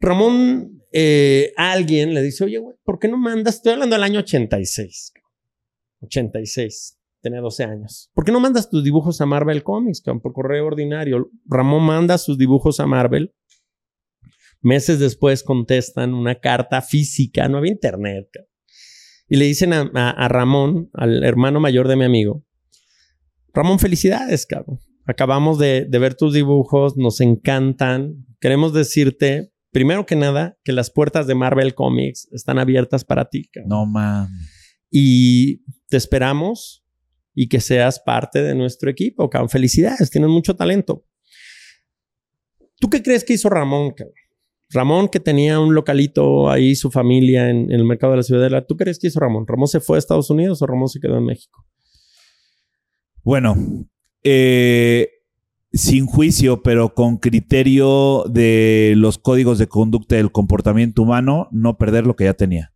[0.00, 3.56] Ramón, eh, alguien le dice, oye, güey, ¿por qué no mandas?
[3.56, 5.12] Estoy hablando del año 86.
[6.00, 6.98] 86.
[7.20, 8.10] Tenía 12 años.
[8.14, 11.30] ¿Por qué no mandas tus dibujos a Marvel Comics, por correo ordinario?
[11.44, 13.34] Ramón manda sus dibujos a Marvel.
[14.62, 18.28] Meses después contestan una carta física, no había internet.
[19.28, 22.44] Y le dicen a, a Ramón, al hermano mayor de mi amigo,
[23.52, 24.80] Ramón, felicidades, cabrón.
[25.10, 28.24] Acabamos de, ver tus dibujos, nos encantan.
[28.40, 33.50] Queremos decirte, primero que nada, que las puertas de Marvel Comics están abiertas para ti.
[33.66, 34.30] No mames.
[34.88, 36.84] Y te esperamos
[37.34, 39.28] y que seas parte de nuestro equipo.
[39.28, 39.48] Cabrón.
[39.48, 41.04] Felicidades, tienes mucho talento.
[42.78, 43.92] ¿Tú qué crees que hizo Ramón?
[44.70, 48.64] Ramón, que tenía un localito ahí, su familia en, en el mercado de la ciudadela.
[48.64, 49.44] ¿Tú crees que hizo Ramón?
[49.48, 51.66] ¿Ramón se fue a Estados Unidos o Ramón se quedó en México?
[53.22, 53.54] Bueno,
[54.22, 55.08] eh,
[55.72, 62.06] sin juicio, pero con criterio de los códigos de conducta del comportamiento humano, no perder
[62.06, 62.72] lo que ya tenía.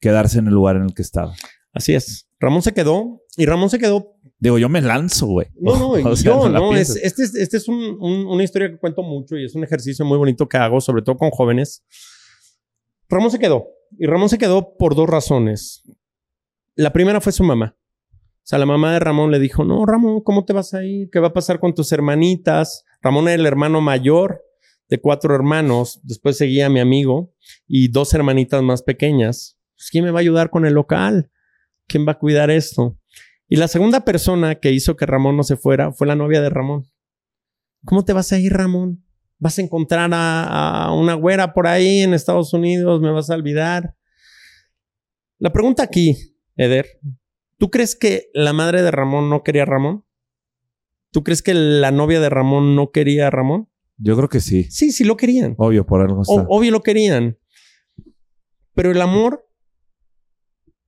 [0.00, 1.34] Quedarse en el lugar en el que estaba.
[1.72, 2.28] Así es.
[2.38, 4.14] Ramón se quedó y Ramón se quedó.
[4.38, 5.48] Digo, yo me lanzo, güey.
[5.58, 6.76] No, no, yo no.
[6.76, 10.18] Es, este es, este es una historia que cuento mucho y es un ejercicio muy
[10.18, 11.82] bonito que hago, sobre todo con jóvenes.
[13.08, 13.68] Ramón se quedó.
[13.98, 15.82] Y Ramón se quedó por dos razones.
[16.74, 17.74] La primera fue su mamá.
[18.46, 21.10] Sea, la mamá de Ramón le dijo, no, Ramón, ¿cómo te vas a ir?
[21.10, 22.84] ¿Qué va a pasar con tus hermanitas?
[23.02, 24.40] Ramón era el hermano mayor
[24.88, 25.98] de cuatro hermanos.
[26.04, 27.34] Después seguía mi amigo
[27.66, 29.58] y dos hermanitas más pequeñas.
[29.74, 31.28] Pues, ¿Quién me va a ayudar con el local?
[31.88, 32.96] ¿Quién va a cuidar esto?
[33.48, 36.48] Y la segunda persona que hizo que Ramón no se fuera fue la novia de
[36.48, 36.88] Ramón.
[37.84, 39.04] ¿Cómo te vas a ir, Ramón?
[39.40, 43.00] ¿Vas a encontrar a, a una güera por ahí en Estados Unidos?
[43.00, 43.96] ¿Me vas a olvidar?
[45.40, 46.16] La pregunta aquí,
[46.54, 46.86] Eder,
[47.58, 50.04] ¿Tú crees que la madre de Ramón no quería a Ramón?
[51.10, 53.68] ¿Tú crees que la novia de Ramón no quería a Ramón?
[53.96, 54.64] Yo creo que sí.
[54.64, 55.54] Sí, sí lo querían.
[55.56, 56.46] Obvio, por algo está.
[56.48, 57.38] obvio lo querían.
[58.74, 59.48] Pero el amor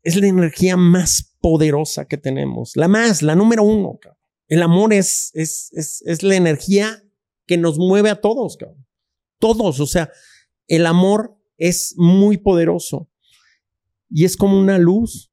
[0.02, 2.72] es la energía más poderosa que tenemos.
[2.76, 3.98] La más, la número uno.
[4.46, 7.02] El amor es, es, es, es la energía
[7.46, 8.58] que nos mueve a todos.
[8.58, 8.86] Cabrón.
[9.38, 9.80] Todos.
[9.80, 10.10] O sea,
[10.66, 13.10] el amor es muy poderoso.
[14.10, 15.27] Y es como una luz.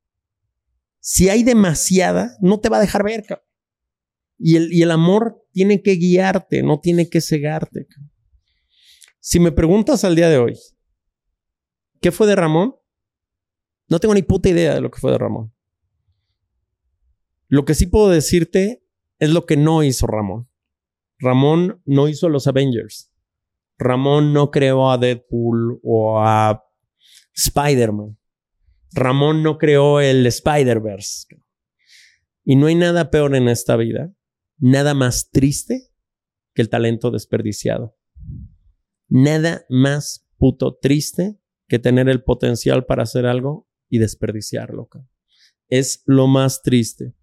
[1.08, 3.24] Si hay demasiada, no te va a dejar ver.
[4.40, 7.86] Y el, y el amor tiene que guiarte, no tiene que cegarte.
[9.20, 10.58] Si me preguntas al día de hoy,
[12.02, 12.74] ¿qué fue de Ramón?
[13.88, 15.54] No tengo ni puta idea de lo que fue de Ramón.
[17.50, 18.84] Lo que sí puedo decirte
[19.20, 20.50] es lo que no hizo Ramón.
[21.20, 23.12] Ramón no hizo los Avengers.
[23.78, 26.64] Ramón no creó a Deadpool o a
[27.36, 28.18] Spider-Man.
[28.96, 31.28] Ramón no creó el Spider-Verse.
[32.46, 34.14] Y no hay nada peor en esta vida,
[34.58, 35.90] nada más triste
[36.54, 37.98] que el talento desperdiciado.
[39.10, 41.38] Nada más puto triste
[41.68, 44.90] que tener el potencial para hacer algo y desperdiciarlo.
[45.68, 47.14] Es lo más triste.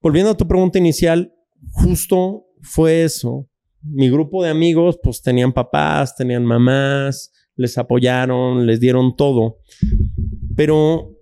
[0.00, 1.34] Volviendo a tu pregunta inicial,
[1.72, 3.50] justo fue eso.
[3.82, 9.58] Mi grupo de amigos, pues tenían papás, tenían mamás, les apoyaron, les dieron todo.
[10.58, 11.14] Pero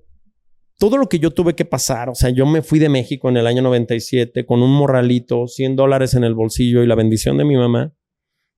[0.78, 3.36] todo lo que yo tuve que pasar, o sea, yo me fui de México en
[3.36, 7.44] el año 97 con un morralito, 100 dólares en el bolsillo y la bendición de
[7.44, 7.94] mi mamá.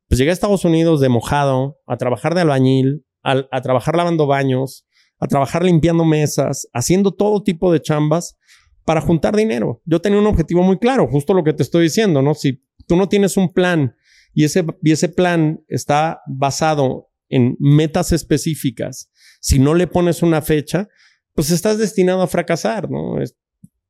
[0.07, 4.29] Pues llegué a Estados Unidos de mojado, a trabajar de albañil, a, a trabajar lavando
[4.29, 4.87] baños,
[5.19, 8.39] a trabajar limpiando mesas, haciendo todo tipo de chambas
[8.85, 9.83] para juntar dinero.
[9.85, 12.35] Yo tenía un objetivo muy claro, justo lo que te estoy diciendo, ¿no?
[12.35, 13.97] Si tú no tienes un plan
[14.33, 19.11] y ese, y ese plan está basado en metas específicas,
[19.49, 20.91] Si no le pones una fecha,
[21.33, 23.15] pues estás destinado a fracasar, ¿no?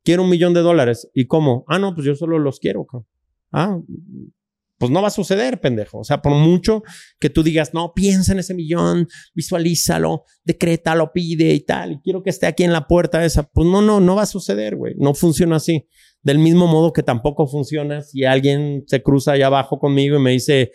[0.04, 1.10] Quiero un millón de dólares.
[1.14, 1.64] ¿Y cómo?
[1.66, 2.86] Ah, no, pues yo solo los quiero.
[3.50, 3.76] Ah,
[4.78, 5.98] pues no va a suceder, pendejo.
[5.98, 6.84] O sea, por mucho
[7.18, 12.22] que tú digas, no, piensa en ese millón, visualízalo, decrétalo, pide y tal, y quiero
[12.22, 14.94] que esté aquí en la puerta esa, pues no, no, no va a suceder, güey.
[14.96, 15.88] No funciona así.
[16.22, 20.30] Del mismo modo que tampoco funciona si alguien se cruza allá abajo conmigo y me
[20.30, 20.70] dice,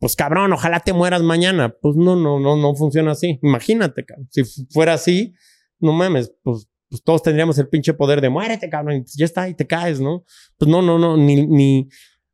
[0.00, 1.74] pues cabrón, ojalá te mueras mañana.
[1.80, 3.38] Pues no, no, no, no funciona así.
[3.42, 4.28] Imagínate, cabrón.
[4.30, 5.34] Si fuera así,
[5.80, 9.48] no mames, pues, pues todos tendríamos el pinche poder de muérete, cabrón, y ya está,
[9.48, 10.24] y te caes, ¿no?
[10.56, 11.88] Pues no, no, no, ni, ni,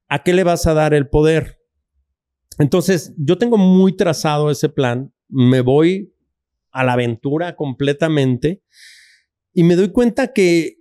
[0.08, 1.60] ¿a qué le vas a dar el poder?
[2.58, 6.14] Entonces, yo tengo muy trazado ese plan, me voy
[6.70, 8.62] a la aventura completamente
[9.52, 10.76] y me doy cuenta que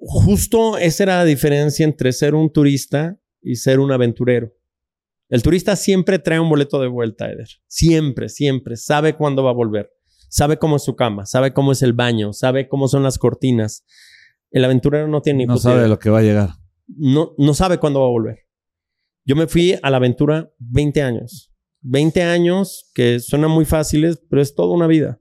[0.00, 4.52] justo esa era la diferencia entre ser un turista y ser un aventurero.
[5.30, 7.48] El turista siempre trae un boleto de vuelta, Eder.
[7.66, 8.76] Siempre, siempre.
[8.76, 9.90] Sabe cuándo va a volver.
[10.28, 13.84] Sabe cómo es su cama, sabe cómo es el baño, sabe cómo son las cortinas.
[14.50, 16.50] El aventurero no tiene ni No sabe lo que va a llegar
[16.96, 18.38] no, no sabe cuándo va a volver.
[19.24, 21.52] Yo me fui a la aventura 20 años.
[21.82, 25.20] 20 años que suenan muy fáciles, pero es toda una vida.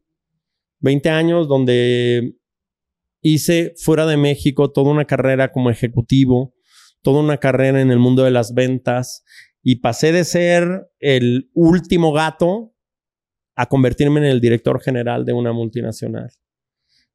[0.79, 2.35] 20 años donde
[3.21, 6.53] hice fuera de México toda una carrera como ejecutivo,
[7.01, 9.23] toda una carrera en el mundo de las ventas
[9.61, 12.73] y pasé de ser el último gato
[13.55, 16.31] a convertirme en el director general de una multinacional.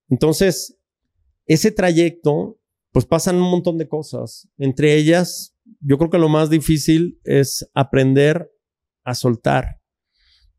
[0.08, 0.78] Entonces,
[1.46, 2.60] ese trayecto
[2.92, 4.48] pues pasan un montón de cosas.
[4.56, 8.50] Entre ellas, yo creo que lo más difícil es aprender
[9.02, 9.80] a soltar.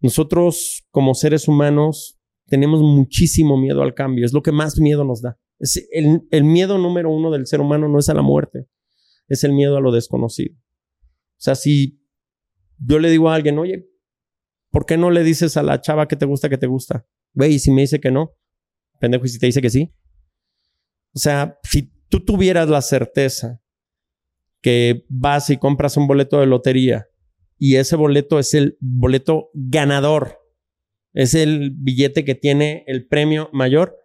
[0.02, 5.22] Nosotros como seres humanos tenemos muchísimo miedo al cambio, es lo que más miedo nos
[5.22, 5.40] da.
[5.92, 8.68] El, el miedo número uno del ser humano no es a la muerte,
[9.28, 10.56] es el miedo a lo desconocido.
[11.38, 12.02] O sea, si
[12.78, 13.88] yo le digo a alguien, oye,
[14.72, 17.06] ¿por qué no le dices a la chava que te gusta que te gusta?
[17.34, 18.34] Ve, y si me dice que no,
[19.00, 19.94] pendejo, y si te dice que sí.
[21.14, 23.62] O sea, si tú tuvieras la certeza
[24.62, 27.08] que vas y compras un boleto de lotería
[27.58, 30.40] y ese boleto es el boleto ganador,
[31.14, 33.98] es el billete que tiene el premio mayor,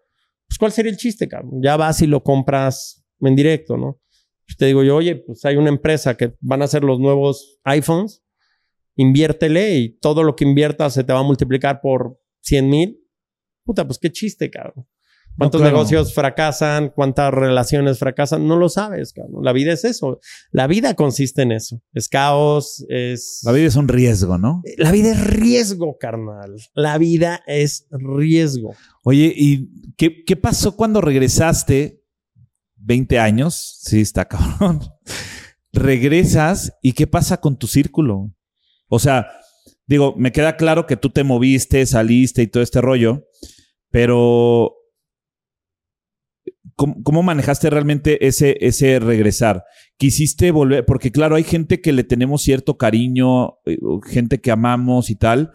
[0.47, 1.61] pues ¿cuál sería el chiste, cabrón?
[1.62, 4.01] Ya vas y lo compras en directo, ¿no?
[4.51, 7.61] Pues te digo yo, oye, pues hay una empresa que van a hacer los nuevos
[7.63, 8.25] iPhones,
[8.97, 13.01] inviértele y todo lo que inviertas se te va a multiplicar por 100 mil.
[13.65, 14.89] Puta, pues qué chiste, cabrón.
[15.39, 16.91] ¿Cuántos negocios fracasan?
[16.93, 18.49] ¿Cuántas relaciones fracasan?
[18.49, 19.45] No lo sabes, cabrón.
[19.45, 20.19] La vida es eso.
[20.51, 21.81] La vida consiste en eso.
[21.95, 23.43] Es caos, es...
[23.45, 24.63] La vida es un riesgo, ¿no?
[24.79, 26.57] La vida es riesgo, carnal.
[26.75, 28.75] La vida es riesgo.
[29.05, 32.00] Oye, ¿y qué, qué pasó cuando regresaste?
[32.81, 33.78] 20 años.
[33.83, 34.81] Sí, está cabrón.
[35.72, 38.33] Regresas y ¿qué pasa con tu círculo?
[38.89, 39.28] O sea,
[39.87, 43.24] digo, me queda claro que tú te moviste, saliste y todo este rollo,
[43.91, 44.74] pero
[47.05, 49.64] ¿Cómo, manejaste realmente ese, ese regresar?
[49.99, 50.87] ¿Quisiste volver?
[50.87, 53.76] Porque claro, hay gente que le tenemos cierto cariño, eh,
[54.07, 55.53] gente que amamos y tal.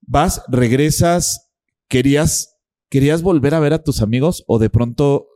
[0.00, 1.50] Vas, regresas,
[1.88, 2.56] querías,
[2.88, 5.27] querías volver a ver a tus amigos o de pronto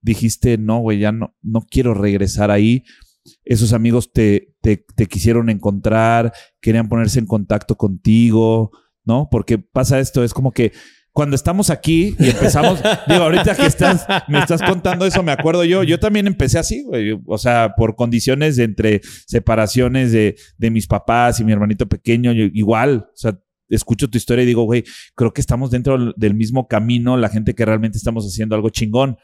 [0.00, 2.84] dijiste, no, güey, ya no, no quiero regresar ahí.
[3.44, 8.70] Esos amigos te, te, te quisieron encontrar, querían ponerse en contacto contigo,
[9.04, 9.28] ¿no?
[9.30, 10.72] Porque pasa esto, es como que
[11.12, 15.64] cuando estamos aquí y empezamos, digo, ahorita que estás, me estás contando eso, me acuerdo
[15.64, 20.70] yo, yo también empecé así, güey, o sea, por condiciones de entre separaciones de, de
[20.70, 23.36] mis papás y mi hermanito pequeño, igual, o sea,
[23.68, 27.54] escucho tu historia y digo, güey, creo que estamos dentro del mismo camino, la gente
[27.54, 29.16] que realmente estamos haciendo algo chingón.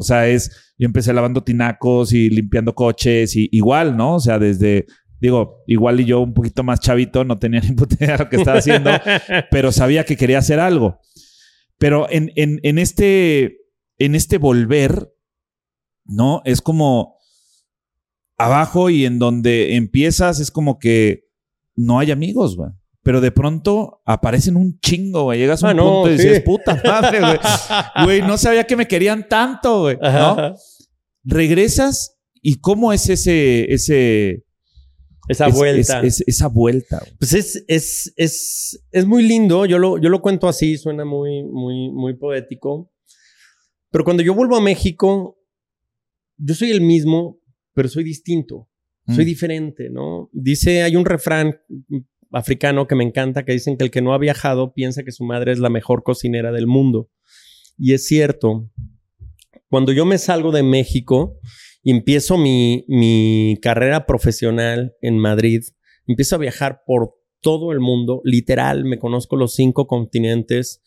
[0.00, 4.14] O sea, es, yo empecé lavando tinacos y limpiando coches y igual, ¿no?
[4.14, 4.86] O sea, desde,
[5.20, 8.30] digo, igual y yo un poquito más chavito, no tenía ni puta idea de lo
[8.30, 8.90] que estaba haciendo,
[9.50, 10.98] pero sabía que quería hacer algo.
[11.78, 13.58] Pero en, en, este,
[13.98, 15.12] en este volver,
[16.06, 16.40] ¿no?
[16.46, 17.16] Es como
[18.38, 21.24] abajo y en donde empiezas es como que
[21.76, 22.70] no hay amigos, güey.
[23.02, 25.38] Pero de pronto aparecen un chingo, güey.
[25.38, 27.38] Llegas a un ah, punto y dices, puta madre, güey.
[28.04, 29.98] Güey, no sabía que me querían tanto, güey.
[30.00, 30.54] ¿no?
[31.24, 34.44] Regresas y cómo es ese, ese,
[35.28, 36.02] esa vuelta.
[36.02, 37.02] esa vuelta.
[37.18, 39.64] Pues es, es, es, es muy lindo.
[39.64, 42.92] Yo lo, yo lo cuento así, suena muy, muy, muy poético.
[43.90, 45.38] Pero cuando yo vuelvo a México,
[46.36, 47.40] yo soy el mismo,
[47.74, 48.68] pero soy distinto.
[49.06, 49.28] Soy mm.
[49.28, 50.28] diferente, ¿no?
[50.32, 51.58] Dice, hay un refrán
[52.32, 55.24] africano que me encanta que dicen que el que no ha viajado piensa que su
[55.24, 57.10] madre es la mejor cocinera del mundo.
[57.76, 58.70] Y es cierto.
[59.68, 61.38] Cuando yo me salgo de México,
[61.82, 65.62] y empiezo mi, mi carrera profesional en Madrid.
[66.06, 70.82] Empiezo a viajar por todo el mundo, literal, me conozco los cinco continentes.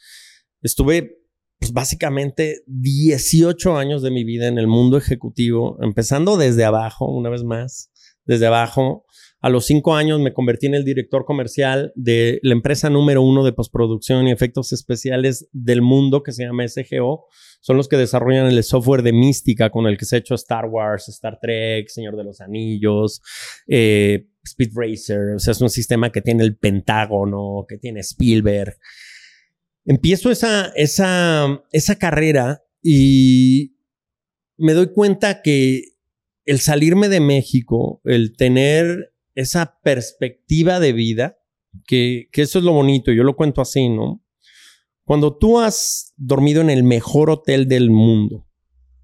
[0.62, 1.20] estuve
[1.60, 7.30] pues básicamente 18 años de mi vida en el mundo ejecutivo, empezando desde abajo, una
[7.30, 7.90] vez más,
[8.26, 9.06] desde abajo.
[9.44, 13.44] A los cinco años me convertí en el director comercial de la empresa número uno
[13.44, 17.26] de postproducción y efectos especiales del mundo que se llama SGO.
[17.60, 20.68] Son los que desarrollan el software de mística con el que se ha hecho Star
[20.68, 23.22] Wars, Star Trek, Señor de los Anillos,
[23.68, 25.36] eh, Speed Racer.
[25.36, 28.78] O sea, es un sistema que tiene el Pentágono, que tiene Spielberg.
[29.84, 33.76] Empiezo esa, esa, esa carrera y
[34.56, 35.82] me doy cuenta que
[36.46, 41.40] el salirme de México, el tener esa perspectiva de vida,
[41.86, 44.24] que, eso es lo bonito, yo lo cuento así, ¿no?
[45.06, 48.48] Cuando tú has dormido en el mejor hotel del mundo,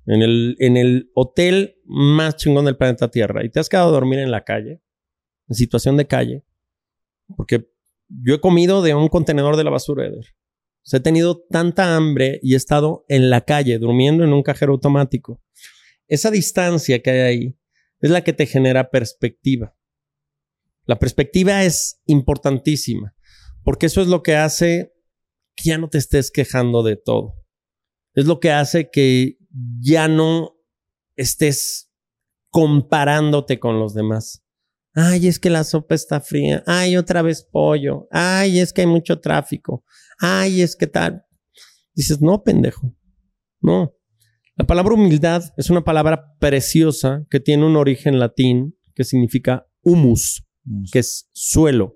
[0.05, 3.93] en el, en el hotel más chingón del planeta Tierra, y te has quedado a
[3.93, 4.81] dormir en la calle,
[5.47, 6.45] en situación de calle,
[7.35, 7.69] porque
[8.07, 10.25] yo he comido de un contenedor de la basura, Eder.
[10.91, 14.73] O he tenido tanta hambre y he estado en la calle, durmiendo en un cajero
[14.73, 15.41] automático.
[16.07, 17.59] Esa distancia que hay ahí
[17.99, 19.75] es la que te genera perspectiva.
[20.89, 23.13] La perspectiva es importantísima,
[23.63, 24.91] porque eso es lo que hace
[25.55, 27.35] que ya no te estés quejando de todo.
[28.15, 29.37] Es lo que hace que
[29.79, 30.55] ya no
[31.15, 31.91] estés
[32.49, 34.43] comparándote con los demás.
[34.95, 36.63] Ay, es que la sopa está fría.
[36.65, 38.07] Ay, otra vez pollo.
[38.09, 39.85] Ay, es que hay mucho tráfico.
[40.17, 41.23] Ay, es que tal.
[41.93, 42.95] Dices, no, pendejo.
[43.61, 43.95] No.
[44.55, 50.48] La palabra humildad es una palabra preciosa que tiene un origen latín que significa humus,
[50.91, 51.95] que es suelo.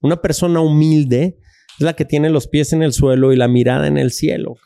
[0.00, 1.38] Una persona humilde
[1.78, 4.56] es la que tiene los pies en el suelo y la mirada en el cielo.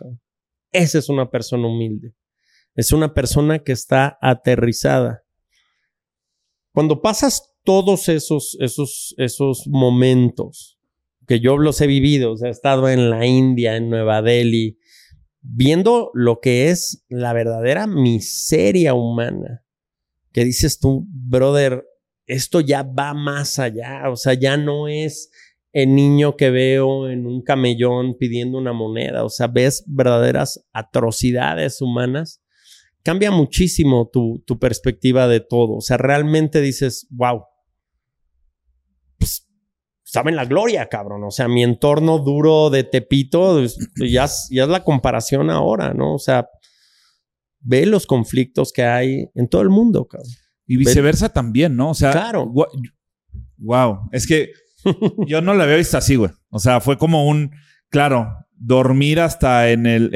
[0.73, 2.15] Esa es una persona humilde.
[2.75, 5.25] Es una persona que está aterrizada.
[6.73, 10.79] Cuando pasas todos esos, esos, esos momentos
[11.27, 14.79] que yo los he vivido, o sea, he estado en la India, en Nueva Delhi,
[15.41, 19.65] viendo lo que es la verdadera miseria humana,
[20.33, 21.85] que dices tú, brother,
[22.27, 25.31] esto ya va más allá, o sea, ya no es
[25.73, 31.81] el niño que veo en un camellón pidiendo una moneda, o sea, ves verdaderas atrocidades
[31.81, 32.43] humanas,
[33.03, 37.43] cambia muchísimo tu, tu perspectiva de todo, o sea, realmente dices, wow,
[39.19, 39.49] pues
[40.05, 43.63] estaba en la gloria, cabrón, o sea, mi entorno duro de Tepito,
[43.97, 46.15] ya, ya es la comparación ahora, ¿no?
[46.15, 46.49] O sea,
[47.61, 50.31] ve los conflictos que hay en todo el mundo, cabrón.
[50.67, 51.91] Y viceversa también, ¿no?
[51.91, 52.53] O sea, claro.
[53.57, 54.53] Wow, es que
[55.27, 56.31] yo no la había visto así, güey.
[56.51, 57.53] O sea, fue como un,
[57.91, 60.11] claro, dormir hasta en, el,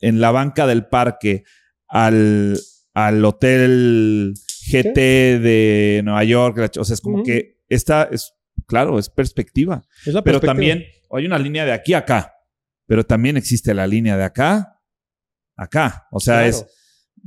[0.00, 1.44] en, la banca del parque
[1.88, 2.58] al,
[2.94, 4.34] al hotel
[4.70, 4.96] GT
[5.40, 6.70] de Nueva York.
[6.78, 8.34] O sea, es como que esta es,
[8.66, 9.82] claro, es perspectiva.
[10.24, 12.34] pero también hay una línea de aquí a acá,
[12.86, 14.80] pero también existe la línea de acá,
[15.56, 16.06] acá.
[16.10, 16.66] O sea, es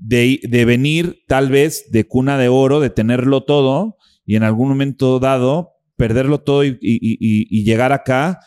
[0.01, 5.19] de, venir tal vez de cuna de oro, de tenerlo todo y en algún momento
[5.19, 8.39] dado perderlo todo y, llegar acá.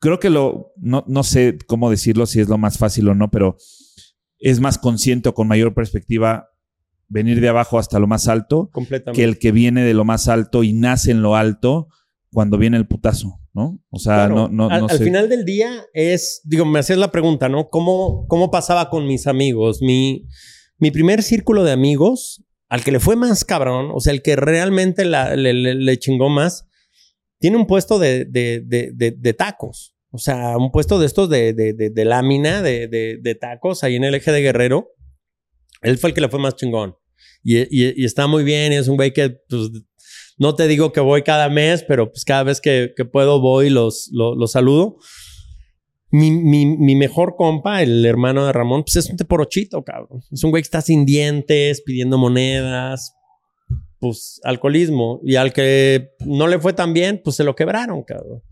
[0.00, 3.30] Creo que lo, no, no, sé cómo decirlo, si es lo más fácil o no,
[3.30, 3.56] pero
[4.38, 6.50] es más consciente o con mayor perspectiva
[7.08, 8.70] venir de abajo hasta lo más alto
[9.14, 11.88] que el que viene de lo más alto y nace en lo alto
[12.30, 13.40] cuando viene el putazo.
[13.54, 13.82] ¿No?
[13.90, 17.48] O sea, no, no, al, al, final del día es, digo, me hacías la pregunta,
[17.48, 17.68] ¿no?
[17.68, 19.82] ¿Cómo, cómo pasaba con mis amigos?
[19.82, 20.26] Mi,
[20.78, 24.36] mi primer círculo de amigos, al que le fue más cabrón, o sea, el que
[24.36, 26.66] realmente le, chingó más,
[27.40, 29.96] tiene un puesto de, de, de, tacos.
[30.10, 34.32] O sea, un puesto de estos de, de, lámina, de, tacos ahí en el eje
[34.32, 34.90] de Guerrero.
[35.82, 36.96] Él fue el que le fue más chingón.
[37.42, 39.70] Y, y, está muy bien, es un güey que pues,
[40.38, 44.08] no te digo que voy cada mes, pero pues cada vez que, puedo voy los,
[44.12, 44.96] los, saludo.
[46.10, 50.22] Mi, mi, mejor compa, el hermano de Ramón, pues es un teporochito, cabrón.
[50.30, 53.14] Es un güey que está sin dientes, pidiendo monedas,
[53.98, 55.20] pues alcoholismo.
[55.24, 58.42] Y al que no le fue tan bien, pues se lo quebraron, cabrón.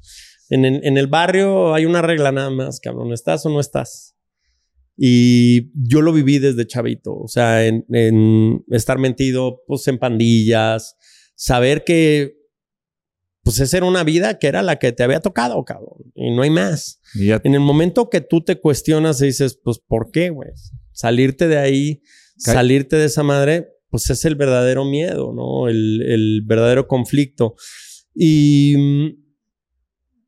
[0.50, 3.12] En, en, el barrio hay una regla nada más, cabrón.
[3.12, 4.16] ¿Estás o no estás?
[4.96, 7.16] Y yo lo viví desde chavito.
[7.16, 10.95] O sea, en, en estar metido, pues en pandillas,
[11.36, 12.34] saber que
[13.46, 16.42] pues esa era una vida que era la que te había tocado, cabrón, y no
[16.42, 17.00] hay más.
[17.14, 20.50] En el momento que tú te cuestionas y dices, pues, ¿por qué, güey?
[20.90, 22.02] Salirte de ahí,
[22.36, 25.68] salirte de esa madre, pues es el verdadero miedo, ¿no?
[25.68, 27.54] El, el verdadero conflicto.
[28.12, 29.14] Y,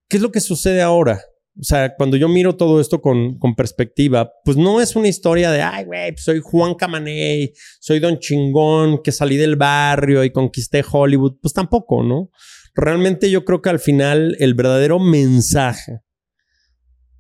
[0.09, 1.21] ¿qué es lo que sucede ahora?
[1.61, 5.51] O sea, cuando yo miro todo esto con, con perspectiva, pues no es una historia
[5.51, 10.31] de, ay, güey, pues soy Juan Camaney, soy Don Chingón, que salí del barrio y
[10.31, 11.39] conquisté Hollywood.
[11.43, 12.31] Pues tampoco, ¿no?
[12.75, 16.01] Realmente yo creo que al final el verdadero mensaje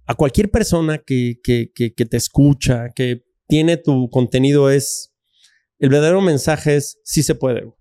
[0.07, 5.13] a cualquier persona que, que, que, que te escucha, que tiene tu contenido, es
[5.79, 7.65] el verdadero mensaje es sí se puede.
[7.65, 7.77] O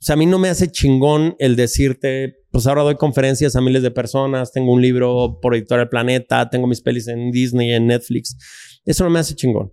[0.00, 3.82] sea, a mí no me hace chingón el decirte, pues ahora doy conferencias a miles
[3.82, 8.36] de personas, tengo un libro por Editorial Planeta, tengo mis pelis en Disney, en Netflix.
[8.84, 9.72] Eso no me hace chingón.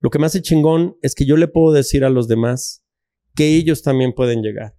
[0.00, 2.84] Lo que me hace chingón es que yo le puedo decir a los demás
[3.34, 4.76] que ellos también pueden llegar.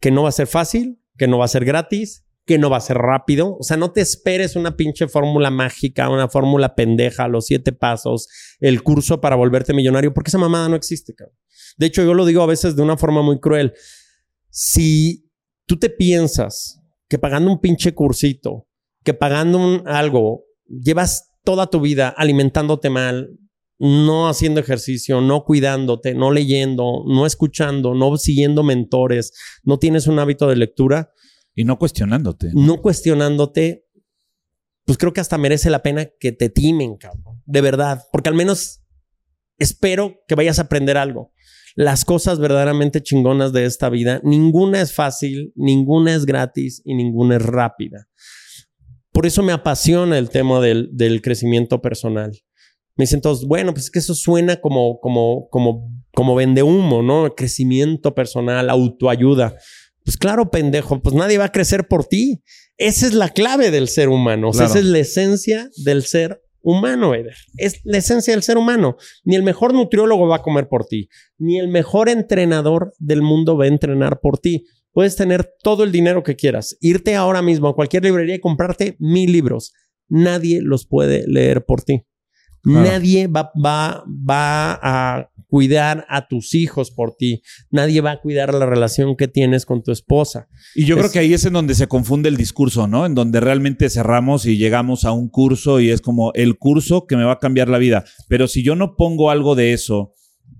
[0.00, 2.78] Que no va a ser fácil, que no va a ser gratis, que no va
[2.78, 3.56] a ser rápido.
[3.58, 8.28] O sea, no te esperes una pinche fórmula mágica, una fórmula pendeja, los siete pasos,
[8.60, 11.36] el curso para volverte millonario, porque esa mamada no existe, cabrón.
[11.76, 13.74] De hecho, yo lo digo a veces de una forma muy cruel.
[14.50, 15.27] Si
[15.68, 18.66] tú te piensas que pagando un pinche cursito,
[19.04, 23.38] que pagando un algo, llevas toda tu vida alimentándote mal,
[23.78, 30.18] no haciendo ejercicio, no cuidándote, no leyendo, no escuchando, no siguiendo mentores, no tienes un
[30.18, 31.12] hábito de lectura.
[31.54, 32.50] Y no cuestionándote.
[32.54, 33.84] No cuestionándote,
[34.84, 37.42] pues creo que hasta merece la pena que te timen, cabrón.
[37.46, 38.80] De verdad, porque al menos
[39.58, 41.32] espero que vayas a aprender algo.
[41.78, 47.36] Las cosas verdaderamente chingonas de esta vida, ninguna es fácil, ninguna es gratis y ninguna
[47.36, 48.08] es rápida.
[49.12, 52.32] Por eso me apasiona el tema del, del crecimiento personal
[52.98, 57.00] me dicen todos, bueno, pues es que eso suena como, como, como, como vende humo,
[57.00, 57.32] ¿no?
[57.36, 59.54] Crecimiento personal, autoayuda.
[60.04, 62.42] Pues claro, pendejo, pues nadie va a crecer por ti.
[62.76, 64.48] Esa es la clave del ser humano.
[64.48, 67.36] O sea, esa es la esencia del ser humano, Eder.
[67.56, 68.96] Es la esencia del ser humano.
[69.24, 73.56] Ni el mejor nutriólogo va a comer por ti, ni el mejor entrenador del mundo
[73.56, 74.64] va a entrenar por ti.
[74.92, 78.96] Puedes tener todo el dinero que quieras, irte ahora mismo a cualquier librería y comprarte
[78.98, 79.72] mil libros.
[80.08, 82.04] Nadie los puede leer por ti.
[82.64, 87.42] Nadie va, va, va a cuidar a tus hijos por ti.
[87.70, 90.48] Nadie va a cuidar la relación que tienes con tu esposa.
[90.74, 93.06] Y yo creo que ahí es en donde se confunde el discurso, ¿no?
[93.06, 97.16] En donde realmente cerramos y llegamos a un curso y es como el curso que
[97.16, 98.04] me va a cambiar la vida.
[98.28, 100.12] Pero si yo no pongo algo de eso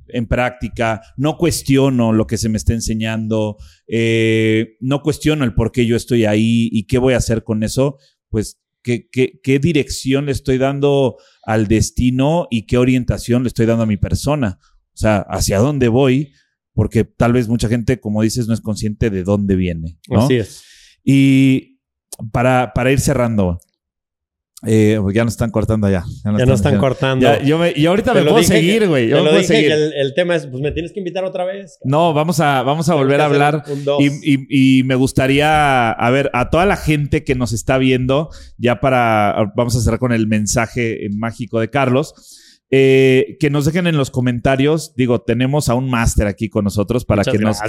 [0.08, 5.70] en práctica, no cuestiono lo que se me está enseñando, eh, no cuestiono el por
[5.70, 7.98] qué yo estoy ahí y qué voy a hacer con eso,
[8.30, 8.58] pues
[8.88, 13.96] qué, dirección le estoy dando al destino y qué orientación le estoy dando a mi
[13.96, 14.58] persona.
[14.94, 16.32] O sea, hacia dónde voy,
[16.72, 19.98] porque tal vez mucha gente, como dices, no es consciente de dónde viene.
[20.10, 20.62] Así es.
[21.04, 21.80] Y
[22.32, 23.58] para, para ir cerrando,
[24.66, 26.04] eh, ya nos están cortando ya.
[26.24, 27.40] Ya, nos están, cortando.
[27.42, 29.08] yo y ahorita me puedo seguir, güey.
[29.08, 31.78] Yo lo dije el, tema es, pues me tienes que invitar otra vez.
[31.84, 33.62] No, vamos a, vamos a volver a hablar.
[34.00, 38.80] y, y, me gustaría, a ver, a toda la gente que nos está viendo, ya
[38.80, 42.14] para, vamos a cerrar con el mensaje mágico de Carlos.
[42.70, 44.94] Eh, que nos dejen en los comentarios.
[44.94, 47.58] Digo, tenemos a un máster aquí con nosotros para que nos.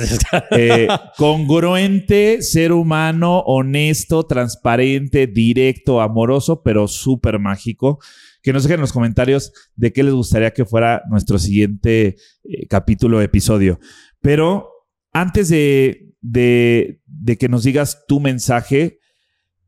[0.51, 0.87] Eh,
[1.17, 7.99] congruente, ser humano, honesto, transparente, directo, amoroso, pero súper mágico.
[8.41, 12.67] Que nos dejen en los comentarios de qué les gustaría que fuera nuestro siguiente eh,
[12.67, 13.79] capítulo, episodio.
[14.21, 14.69] Pero
[15.13, 18.99] antes de, de, de, que nos digas tu mensaje,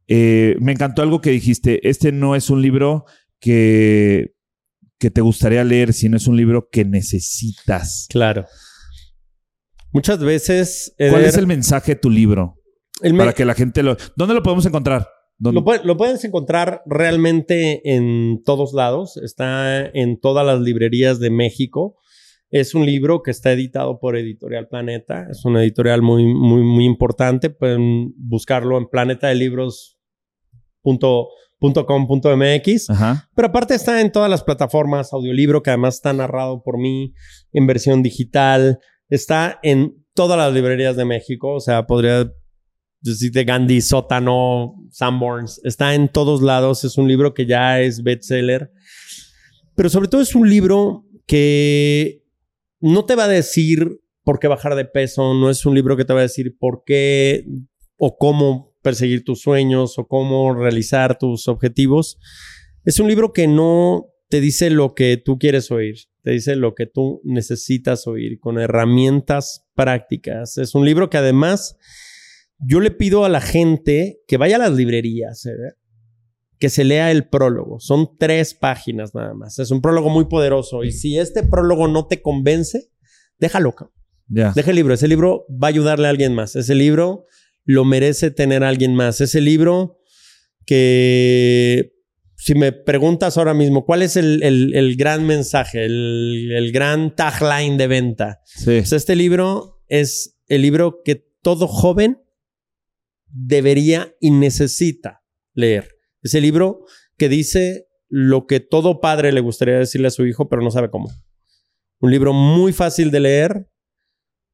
[0.08, 1.88] me encantó algo que dijiste.
[1.88, 3.06] Este no es un libro
[3.40, 4.34] que
[5.02, 8.06] que te gustaría leer si no es un libro que necesitas?
[8.08, 8.46] Claro.
[9.92, 10.94] Muchas veces.
[10.98, 12.60] ¿Cuál es el mensaje de tu libro?
[13.18, 13.98] Para que la gente lo.
[14.16, 15.08] ¿Dónde lo podemos encontrar?
[15.40, 15.64] Lo,
[15.98, 19.18] puedes encontrar realmente en todos lados.
[19.18, 21.98] Está en todas las librerías de México.
[22.52, 25.26] Es un libro que está editado por Editorial Planeta.
[25.32, 27.50] Es una editorial muy, muy, muy importante.
[27.50, 31.26] Pueden buscarlo en planetadelibros.com
[31.62, 32.88] .com.mx.
[33.36, 37.14] Pero aparte está en todas las plataformas, audiolibro, que además está narrado por mí
[37.54, 38.80] en versión digital.
[39.10, 41.54] Está en todas las librerías de México.
[41.54, 42.32] O sea, podría
[43.02, 45.62] decirte Gandhi, Sótano, Sanborns.
[45.64, 46.84] Está en todos lados.
[46.84, 48.72] Es un libro que ya es bestseller.
[49.76, 52.24] Pero sobre todo es un libro que
[52.80, 55.36] no te va a decir por qué bajar de peso.
[55.36, 57.46] No es un libro que te va a decir por qué
[57.98, 62.18] o cómo perseguir tus sueños o cómo realizar tus objetivos.
[62.84, 66.74] Es un libro que no te dice lo que tú quieres oír, te dice lo
[66.74, 70.58] que tú necesitas oír con herramientas prácticas.
[70.58, 71.78] Es un libro que además
[72.60, 75.52] yo le pido a la gente que vaya a las librerías, ¿eh?
[76.60, 77.80] que se lea el prólogo.
[77.80, 79.60] Son tres páginas nada más.
[79.60, 82.90] Es un prólogo muy poderoso y si este prólogo no te convence,
[83.40, 83.76] déjalo.
[84.28, 84.94] Deja el libro.
[84.94, 86.56] Ese libro va a ayudarle a alguien más.
[86.56, 87.26] Ese libro
[87.66, 89.22] lo merece tener alguien más.
[89.22, 90.00] Ese libro
[90.66, 91.92] que,
[92.36, 98.40] si me preguntas ahora mismo, ¿cuál es el, gran mensaje, el, gran tagline de venta?
[98.64, 102.22] Pues este libro es el libro que todo joven
[103.28, 105.90] debería y necesita leer.
[106.22, 106.86] Ese libro
[107.18, 110.90] que dice lo que todo padre le gustaría decirle a su hijo, pero no sabe
[110.90, 111.10] cómo.
[112.00, 113.71] Un libro muy fácil de leer,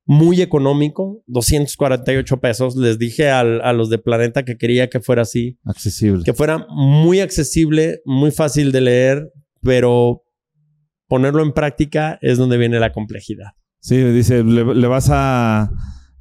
[0.08, 2.76] muy económico, 248 pesos.
[2.78, 5.60] Les dije a los de Planeta que quería que fuera así.
[5.66, 6.24] Accesible.
[6.24, 9.32] Que fuera muy accesible, muy fácil de leer,
[9.62, 10.24] pero
[11.08, 13.48] ponerlo en práctica es donde viene la complejidad.
[13.82, 15.70] Sí, dice, le, vas a...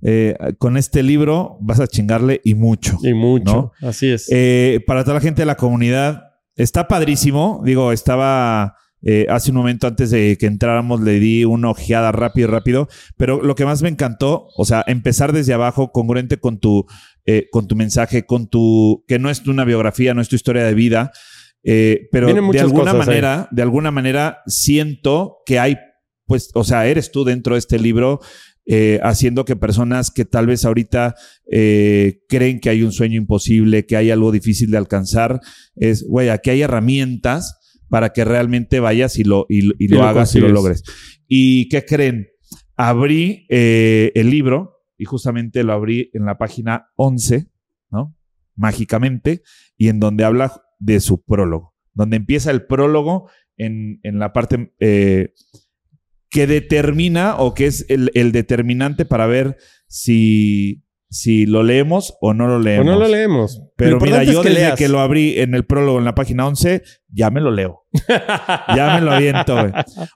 [0.02, 2.98] Eh, con este libro vas a chingarle y mucho.
[3.02, 4.28] Y mucho, así es.
[4.30, 6.24] Eh, para toda la gente de la comunidad,
[6.56, 7.62] está padrísimo.
[7.64, 8.74] Digo, estaba...
[9.06, 13.40] Eh, hace un momento antes de que entráramos le di una ojeada rápido, rápido, pero
[13.40, 16.86] lo que más me encantó, o sea, empezar desde abajo, congruente con tu,
[17.50, 20.74] con tu mensaje, con tu, que no es una biografía, no es tu historia de
[20.74, 21.12] vida,
[21.68, 25.76] eh, pero de alguna manera, de alguna manera siento que hay,
[26.24, 28.20] pues, o sea, eres tú dentro de este libro
[28.66, 31.16] eh, haciendo que personas que tal vez ahorita
[31.50, 35.40] eh, creen que hay un sueño imposible, que hay algo difícil de alcanzar,
[35.74, 37.58] es, güey, aquí hay herramientas
[37.88, 40.82] para que realmente vayas y lo, y, lo, hagas y lo logres.
[41.26, 42.28] ¿Y qué creen?
[42.76, 47.50] Abrí el libro y justamente lo abrí en la página 11,
[47.90, 48.16] ¿no?
[48.54, 49.42] Mágicamente,
[49.76, 55.32] y en donde habla de su prólogo, donde empieza el prólogo en, la parte eh,
[56.30, 59.56] que determina o que es el, determinante para ver
[59.88, 62.86] si, si lo leemos o no lo leemos.
[62.86, 63.62] O no lo leemos.
[63.76, 67.30] Pero mira, yo desde que lo abrí en el prólogo en la página 11, ya
[67.30, 67.84] me lo leo.
[68.76, 69.56] ya me lo aviento.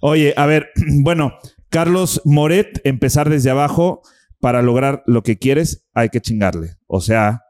[0.00, 0.70] Oye, a ver,
[1.02, 1.34] bueno,
[1.68, 4.02] Carlos Moret, empezar desde abajo
[4.40, 6.76] para lograr lo que quieres, hay que chingarle.
[6.86, 7.42] O sea,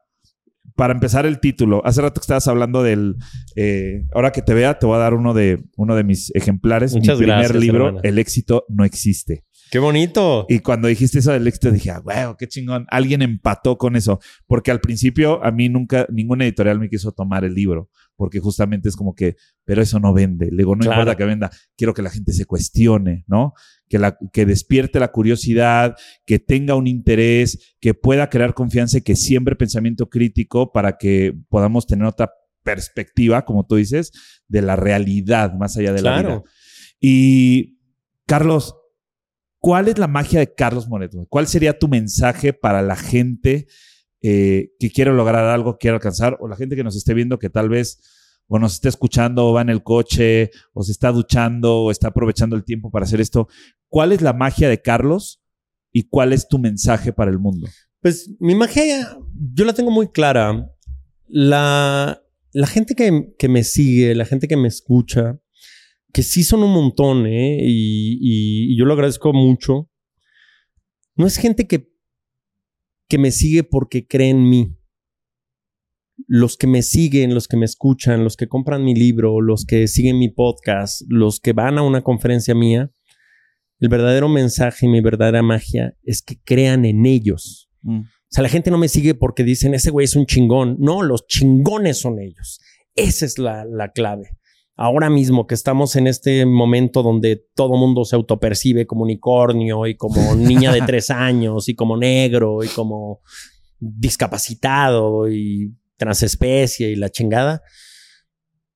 [0.81, 3.17] para empezar el título, hace rato que estabas hablando del.
[3.55, 6.95] Eh, ahora que te vea, te voy a dar uno de, uno de mis ejemplares.
[6.95, 9.45] Muchas Mi primer libro, El éxito no existe.
[9.71, 10.47] ¡Qué bonito!
[10.49, 12.87] Y cuando dijiste eso del éxito, dije, ah, qué chingón.
[12.91, 14.19] Alguien empató con eso.
[14.47, 17.89] Porque al principio a mí nunca, ninguna editorial me quiso tomar el libro.
[18.17, 20.51] Porque justamente es como que, pero eso no vende.
[20.51, 21.51] Le digo, no importa que venda.
[21.77, 23.55] Quiero que la gente se cuestione, ¿no?
[23.91, 29.03] que, la, que despierte la curiosidad, que tenga un interés, que pueda crear confianza y
[29.03, 32.31] que siembre pensamiento crítico para que podamos tener otra
[32.63, 34.13] perspectiva, como tú dices,
[34.47, 36.43] de la realidad más allá de la vida.
[37.01, 37.81] Y
[38.27, 38.77] Carlos,
[39.61, 41.27] ¿cuál es la magia de Carlos Moreto?
[41.29, 43.69] ¿Cuál sería tu mensaje para la gente
[44.23, 47.49] eh, que quiere lograr algo, quiere alcanzar, o la gente que nos esté viendo que
[47.49, 48.01] tal vez
[48.53, 52.09] o nos está escuchando, o va en el coche, o se está duchando, o está
[52.09, 53.47] aprovechando el tiempo para hacer esto.
[53.89, 55.41] ¿Cuál es la magia de Carlos
[55.93, 57.69] y cuál es tu mensaje para el mundo?
[58.01, 59.17] Pues mi magia,
[59.55, 60.69] yo la tengo muy clara.
[61.29, 62.21] La,
[62.53, 65.39] la gente que, me sigue, la gente que me escucha,
[66.13, 67.59] que sí son un montón, ¿eh?
[67.63, 68.19] y,
[68.73, 69.89] y, yo lo agradezco mucho.
[71.15, 71.89] No es gente que,
[73.09, 74.77] que me sigue porque cree en mí
[76.27, 79.89] los que me siguen, los que me escuchan, los que compran mi libro, los que
[79.89, 82.91] siguen mi podcast, los que van a una conferencia mía,
[83.79, 87.71] el verdadero mensaje y mi verdadera magia es que crean en ellos.
[87.83, 88.01] Mm.
[88.01, 90.77] O sea, la gente no me sigue porque dicen, ese güey es un chingón.
[90.79, 92.61] No, los chingones son ellos.
[92.95, 94.31] Esa es la, la clave.
[94.83, 99.95] Ahora mismo que estamos en este momento donde todo mundo se autopercibe como unicornio y
[99.95, 103.21] como niña de tres años y como negro y como
[103.79, 107.61] discapacitado y transespecie y la chingada.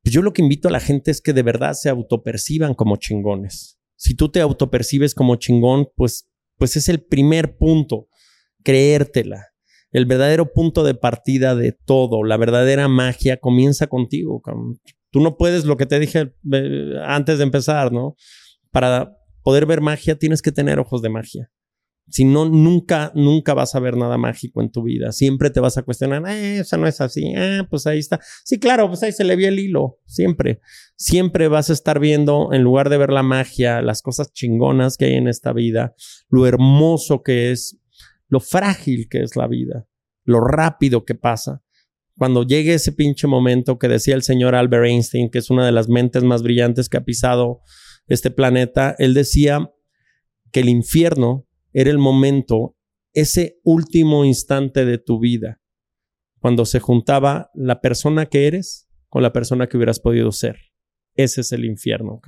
[0.02, 2.96] Pues yo lo que invito a la gente es que de verdad se autoperciban como
[2.96, 3.78] chingones.
[3.96, 6.28] Si tú te autopercibes como chingón, pues,
[6.58, 8.08] pues es el primer punto,
[8.62, 9.46] creértela.
[9.90, 14.42] El verdadero punto de partida de todo, la verdadera magia comienza contigo.
[15.14, 18.16] Tú no puedes, lo que te dije eh, antes de empezar, ¿no?
[18.72, 21.52] Para poder ver magia tienes que tener ojos de magia.
[22.08, 25.12] Si no, nunca, nunca vas a ver nada mágico en tu vida.
[25.12, 27.32] Siempre te vas a cuestionar, eh, eso no es así.
[27.36, 28.18] Ah, pues ahí está.
[28.42, 30.00] Sí, claro, pues ahí se le vio el hilo.
[30.04, 30.58] Siempre.
[30.96, 35.04] Siempre vas a estar viendo, en lugar de ver la magia, las cosas chingonas que
[35.04, 35.94] hay en esta vida,
[36.28, 37.78] lo hermoso que es,
[38.26, 39.86] lo frágil que es la vida,
[40.24, 41.63] lo rápido que pasa.
[42.16, 45.72] Cuando llegue ese pinche momento que decía el señor Albert Einstein, que es una de
[45.72, 47.60] las mentes más brillantes que ha pisado
[48.06, 49.70] este planeta, él decía
[50.52, 52.76] que el infierno era el momento,
[53.12, 55.60] ese último instante de tu vida,
[56.38, 60.56] cuando se juntaba la persona que eres con la persona que hubieras podido ser.
[61.14, 62.20] Ese es el infierno.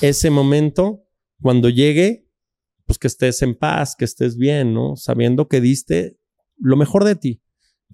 [0.00, 1.04] Ese momento,
[1.40, 2.28] cuando llegue,
[2.86, 4.96] pues que estés en paz, que estés bien, ¿no?
[4.96, 6.18] Sabiendo que diste
[6.56, 7.43] lo mejor de ti,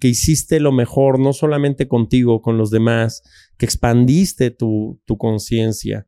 [0.01, 3.21] que hiciste lo mejor, no solamente contigo, con los demás,
[3.59, 6.07] que expandiste tu, tu conciencia,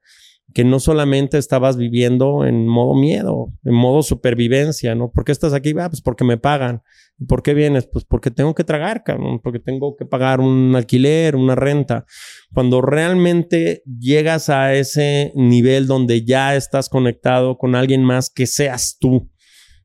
[0.51, 5.11] que no solamente estabas viviendo en modo miedo, en modo supervivencia, ¿no?
[5.11, 5.75] ¿Por qué estás aquí?
[5.79, 6.81] Ah, pues porque me pagan.
[7.19, 7.85] ¿Y por qué vienes?
[7.85, 12.05] Pues porque tengo que tragar, cabrón, porque tengo que pagar un alquiler, una renta.
[12.51, 18.97] Cuando realmente llegas a ese nivel donde ya estás conectado con alguien más que seas
[18.99, 19.29] tú,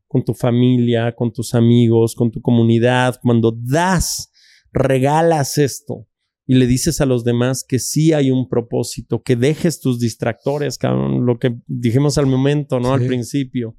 [0.09, 4.33] con tu familia, con tus amigos, con tu comunidad, cuando das,
[4.73, 6.09] regalas esto,
[6.47, 10.79] y le dices a los demás que sí hay un propósito, que dejes tus distractores,
[10.79, 12.95] cabrón, lo que dijimos al momento, ¿no?
[12.95, 13.77] Al principio.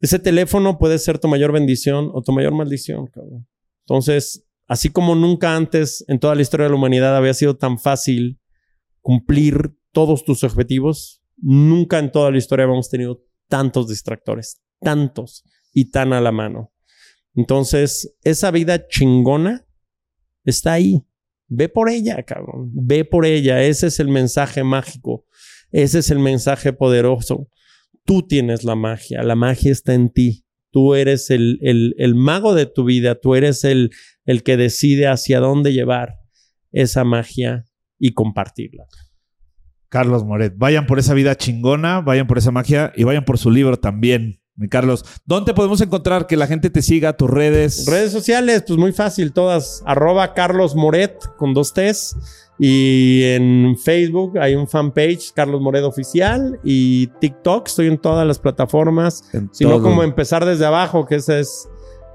[0.00, 3.46] Ese teléfono puede ser tu mayor bendición o tu mayor maldición, cabrón.
[3.86, 7.78] Entonces, así como nunca antes en toda la historia de la humanidad había sido tan
[7.78, 8.40] fácil
[9.02, 15.90] cumplir todos tus objetivos, nunca en toda la historia habíamos tenido tantos distractores, tantos y
[15.90, 16.72] tan a la mano.
[17.34, 19.66] Entonces, esa vida chingona
[20.44, 21.04] está ahí.
[21.48, 22.70] Ve por ella, cabrón.
[22.72, 23.62] Ve por ella.
[23.62, 25.26] Ese es el mensaje mágico.
[25.72, 27.48] Ese es el mensaje poderoso.
[28.04, 29.22] Tú tienes la magia.
[29.22, 30.44] La magia está en ti.
[30.70, 33.16] Tú eres el, el, el mago de tu vida.
[33.16, 33.90] Tú eres el,
[34.24, 36.14] el que decide hacia dónde llevar
[36.72, 37.64] esa magia
[37.98, 38.84] y compartirla.
[39.88, 43.50] Carlos Moret, vayan por esa vida chingona, vayan por esa magia y vayan por su
[43.50, 44.40] libro también.
[44.56, 47.86] Mi Carlos, ¿dónde podemos encontrar que la gente te siga, tus redes?
[47.86, 49.82] Redes sociales, pues muy fácil, todas.
[49.84, 52.16] Arroba Carlos Moret con dos T's.
[52.56, 56.60] Y en Facebook hay un fanpage, Carlos Moret Oficial.
[56.62, 59.24] Y TikTok, estoy en todas las plataformas.
[59.50, 61.68] sino como empezar desde abajo, que ese es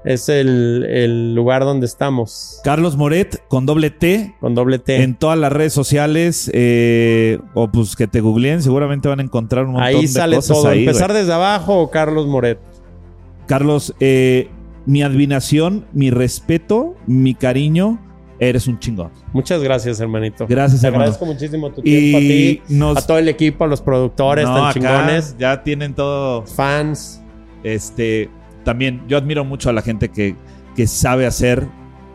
[0.04, 2.60] es el, lugar donde estamos.
[2.64, 4.34] Carlos Moret con doble T.
[4.40, 5.02] Con doble T.
[5.02, 6.50] En todas las redes sociales.
[6.54, 10.72] Eh, o pues que te googleen, seguramente van a encontrar un montón ahí sale todo.
[10.72, 12.58] Empezar desde abajo o Carlos Moret.
[13.46, 14.48] Carlos, eh,
[14.86, 18.06] mi admiración, mi respeto, mi cariño.
[18.38, 19.10] Eres un chingón.
[19.34, 20.46] Muchas gracias, hermanito.
[20.48, 21.04] Gracias, Te hermano.
[21.04, 22.62] agradezco muchísimo tu tiempo a ti,
[22.96, 25.36] a todo el equipo, a los productores tan chingones.
[25.38, 26.46] Ya tienen todo.
[26.46, 27.20] Fans.
[27.62, 28.30] Este,
[28.70, 30.36] también yo admiro mucho a la gente que,
[30.76, 31.66] que sabe hacer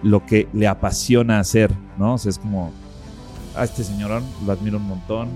[0.02, 2.14] lo que le apasiona hacer, ¿no?
[2.14, 2.72] O sea, es como,
[3.58, 5.28] a este señorón lo admiro un montón.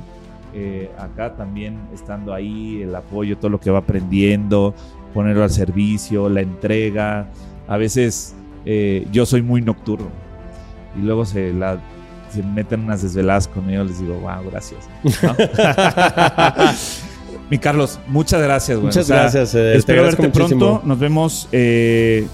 [0.53, 4.73] Eh, acá también estando ahí, el apoyo, todo lo que va aprendiendo,
[5.13, 7.27] ponerlo al servicio, la entrega.
[7.67, 8.33] A veces
[8.63, 10.07] eh, yo soy muy nocturno
[10.97, 11.81] y luego se, la,
[12.29, 14.87] se meten unas desveladas conmigo, les digo, wow, gracias.
[17.49, 18.87] Mi Carlos, muchas gracias, güey.
[18.87, 19.55] Muchas gracias.
[19.55, 20.81] Eh, espero verte pronto.
[20.83, 21.47] Nos vemos.
[21.51, 22.27] Eh,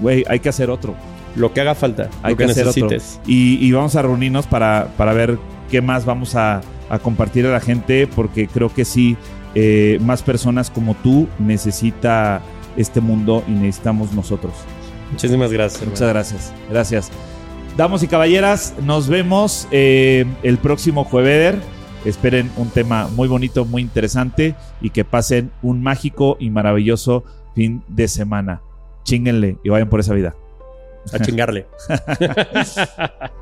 [0.00, 0.94] güey, hay que hacer otro.
[1.34, 2.08] Lo que haga falta.
[2.22, 2.88] Hay que, hacer otro.
[3.26, 5.38] Y, vamos a reunirnos para, para ver
[5.70, 6.60] qué más vamos a,
[7.02, 9.16] compartir a la gente, porque creo que sí,
[9.54, 12.42] eh, más personas como tú necesita
[12.76, 14.52] este mundo y necesitamos nosotros.
[15.10, 15.86] Muchísimas gracias.
[15.86, 16.52] Muchas gracias.
[16.70, 17.10] Gracias.
[17.78, 21.56] Damos y caballeras, nos vemos el próximo jueves.
[22.04, 27.24] Esperen un tema muy bonito, muy interesante y que pasen un mágico y maravilloso
[27.54, 28.60] fin de semana.
[29.04, 30.34] Chinguenle y vayan por esa vida.
[31.12, 31.66] A chingarle.